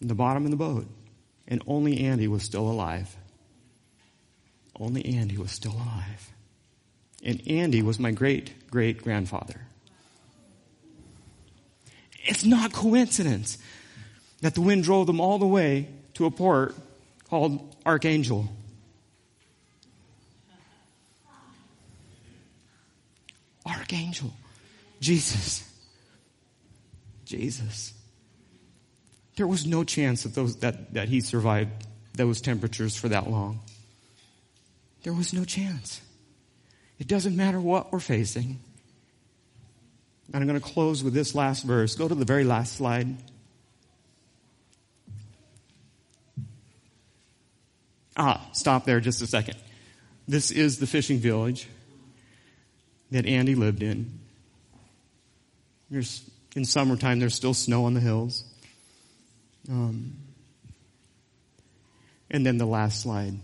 the 0.08 0.14
bottom 0.14 0.44
of 0.44 0.50
the 0.50 0.56
boat. 0.56 0.86
And 1.46 1.62
only 1.66 2.04
Andy 2.04 2.28
was 2.28 2.42
still 2.42 2.68
alive. 2.68 3.14
Only 4.78 5.04
Andy 5.04 5.36
was 5.36 5.50
still 5.50 5.72
alive. 5.72 6.30
And 7.22 7.42
Andy 7.46 7.82
was 7.82 7.98
my 7.98 8.10
great 8.10 8.70
great 8.70 9.02
grandfather. 9.02 9.60
It's 12.24 12.44
not 12.44 12.72
coincidence 12.72 13.58
that 14.40 14.54
the 14.54 14.60
wind 14.60 14.84
drove 14.84 15.06
them 15.06 15.20
all 15.20 15.38
the 15.38 15.46
way 15.46 15.88
to 16.14 16.26
a 16.26 16.30
port 16.30 16.74
called 17.28 17.76
Archangel. 17.86 18.48
Archangel. 23.66 24.32
Jesus. 25.00 25.70
Jesus. 27.24 27.92
There 29.36 29.46
was 29.46 29.66
no 29.66 29.84
chance 29.84 30.22
that, 30.22 30.34
those, 30.34 30.56
that, 30.58 30.94
that 30.94 31.08
he 31.08 31.20
survived 31.20 31.70
those 32.14 32.40
temperatures 32.40 32.96
for 32.96 33.08
that 33.08 33.28
long. 33.28 33.60
There 35.02 35.12
was 35.12 35.32
no 35.32 35.44
chance. 35.44 36.00
It 36.98 37.08
doesn't 37.08 37.36
matter 37.36 37.60
what 37.60 37.92
we're 37.92 38.00
facing. 38.00 38.60
And 40.32 40.42
I'm 40.42 40.48
going 40.48 40.60
to 40.60 40.66
close 40.66 41.02
with 41.02 41.12
this 41.12 41.34
last 41.34 41.64
verse. 41.64 41.94
Go 41.96 42.08
to 42.08 42.14
the 42.14 42.24
very 42.24 42.44
last 42.44 42.76
slide. 42.76 43.08
Ah, 48.16 48.48
stop 48.52 48.84
there 48.84 49.00
just 49.00 49.20
a 49.22 49.26
second. 49.26 49.56
This 50.28 50.50
is 50.50 50.78
the 50.78 50.86
fishing 50.86 51.18
village 51.18 51.68
that 53.10 53.26
Andy 53.26 53.54
lived 53.54 53.82
in. 53.82 54.20
There's, 55.90 56.28
in 56.56 56.64
summertime, 56.64 57.18
there's 57.18 57.34
still 57.34 57.54
snow 57.54 57.84
on 57.84 57.94
the 57.94 58.00
hills. 58.00 58.44
Um, 59.68 60.16
and 62.30 62.44
then 62.44 62.58
the 62.58 62.66
last 62.66 63.02
slide. 63.02 63.34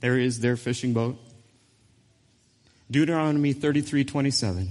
There 0.00 0.18
is 0.18 0.40
their 0.40 0.56
fishing 0.56 0.92
boat. 0.92 1.16
Deuteronomy 2.90 3.52
33 3.52 4.04
27. 4.04 4.70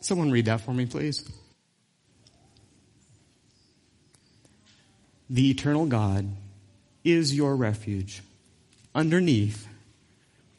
Someone 0.00 0.30
read 0.30 0.46
that 0.46 0.62
for 0.62 0.72
me, 0.72 0.86
please. 0.86 1.28
The 5.28 5.50
eternal 5.50 5.84
God 5.84 6.26
is 7.04 7.36
your 7.36 7.54
refuge. 7.54 8.22
Underneath 8.94 9.67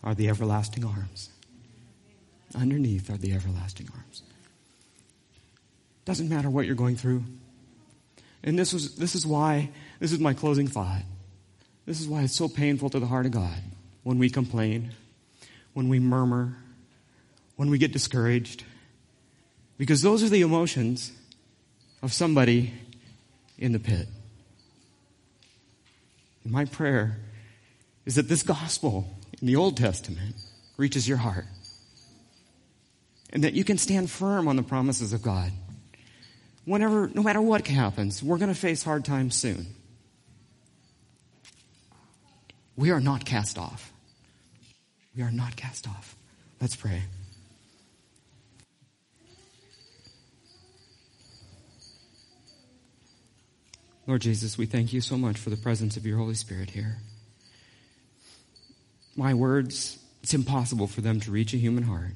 are 0.04 0.16
the 0.16 0.30
everlasting 0.30 0.86
arms. 0.86 1.30
Underneath 2.56 3.10
are 3.10 3.18
the 3.18 3.34
everlasting 3.34 3.88
arms. 3.94 4.24
Doesn't 6.06 6.30
matter 6.30 6.50
what 6.50 6.66
you're 6.66 6.76
going 6.76 6.96
through. 6.96 7.24
And 8.44 8.58
this 8.58 8.74
was, 8.74 8.96
this 8.96 9.16
is 9.16 9.28
why, 9.28 9.70
this 10.00 10.12
is 10.12 10.20
my 10.20 10.34
closing 10.34 10.68
thought. 10.68 11.04
This 11.86 12.00
is 12.00 12.08
why 12.08 12.24
it's 12.24 12.36
so 12.36 12.48
painful 12.48 12.90
to 12.92 13.00
the 13.00 13.06
heart 13.06 13.26
of 13.26 13.32
God 13.32 13.62
when 14.04 14.18
we 14.18 14.30
complain, 14.30 14.92
when 15.74 15.90
we 15.90 16.00
murmur, 16.00 16.56
when 17.58 17.70
we 17.70 17.78
get 17.78 17.92
discouraged. 17.92 18.64
Because 19.78 20.02
those 20.02 20.24
are 20.24 20.30
the 20.30 20.42
emotions 20.42 21.12
of 22.02 22.14
somebody 22.14 22.74
in 23.58 23.72
the 23.74 23.80
pit. 23.80 24.08
And 26.44 26.54
my 26.54 26.66
prayer 26.66 27.18
is 28.06 28.16
that 28.16 28.30
this 28.30 28.44
gospel 28.44 29.08
in 29.42 29.48
the 29.48 29.56
Old 29.56 29.78
Testament 29.78 30.36
reaches 30.78 31.08
your 31.08 31.18
heart. 31.18 31.46
And 33.32 33.44
that 33.44 33.54
you 33.54 33.64
can 33.64 33.78
stand 33.78 34.10
firm 34.10 34.48
on 34.48 34.56
the 34.56 34.64
promises 34.64 35.14
of 35.14 35.22
God. 35.22 35.52
Whenever, 36.66 37.10
no 37.14 37.22
matter 37.22 37.42
what 37.42 37.68
happens, 37.68 38.24
we're 38.24 38.38
going 38.38 38.54
to 38.54 38.60
face 38.60 38.84
hard 38.84 39.06
times 39.06 39.36
soon. 39.36 39.68
We 42.76 42.92
are 42.92 43.00
not 43.00 43.26
cast 43.26 43.58
off. 43.58 43.92
We 45.16 45.24
are 45.24 45.32
not 45.32 45.56
cast 45.56 45.88
off. 45.88 46.16
Let's 46.60 46.76
pray. 46.76 47.04
Lord 54.08 54.22
Jesus, 54.22 54.58
we 54.58 54.66
thank 54.66 54.92
you 54.92 55.02
so 55.02 55.18
much 55.18 55.38
for 55.38 55.52
the 55.52 55.58
presence 55.58 55.96
of 55.96 56.06
your 56.06 56.18
Holy 56.18 56.34
Spirit 56.34 56.72
here 56.72 56.98
my 59.20 59.34
words, 59.34 60.00
it's 60.24 60.34
impossible 60.34 60.88
for 60.88 61.02
them 61.02 61.20
to 61.20 61.32
reach 61.32 61.54
a 61.54 61.58
human 61.58 61.84
heart. 61.84 62.14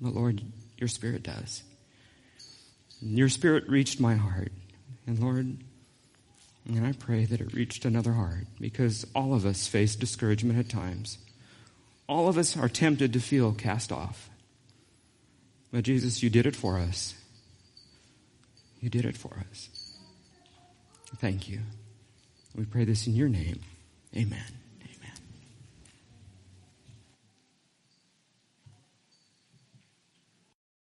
But 0.00 0.14
Lord, 0.14 0.40
your 0.78 0.88
spirit 0.88 1.22
does. 1.22 1.62
Your 3.02 3.28
spirit 3.28 3.68
reached 3.68 4.00
my 4.00 4.14
heart. 4.14 4.52
And 5.06 5.18
Lord, 5.18 5.58
and 6.66 6.86
I 6.86 6.92
pray 6.92 7.24
that 7.24 7.40
it 7.40 7.52
reached 7.52 7.84
another 7.84 8.12
heart 8.12 8.46
because 8.60 9.04
all 9.14 9.34
of 9.34 9.44
us 9.44 9.66
face 9.66 9.96
discouragement 9.96 10.58
at 10.58 10.68
times. 10.68 11.18
All 12.08 12.28
of 12.28 12.38
us 12.38 12.56
are 12.56 12.68
tempted 12.68 13.12
to 13.12 13.20
feel 13.20 13.52
cast 13.52 13.90
off. 13.92 14.30
But 15.72 15.84
Jesus, 15.84 16.22
you 16.22 16.30
did 16.30 16.46
it 16.46 16.56
for 16.56 16.78
us. 16.78 17.14
You 18.80 18.90
did 18.90 19.04
it 19.04 19.16
for 19.16 19.44
us. 19.50 19.68
Thank 21.16 21.48
you. 21.48 21.60
We 22.54 22.64
pray 22.64 22.84
this 22.84 23.06
in 23.06 23.14
your 23.14 23.28
name. 23.28 23.60
Amen. 24.16 24.59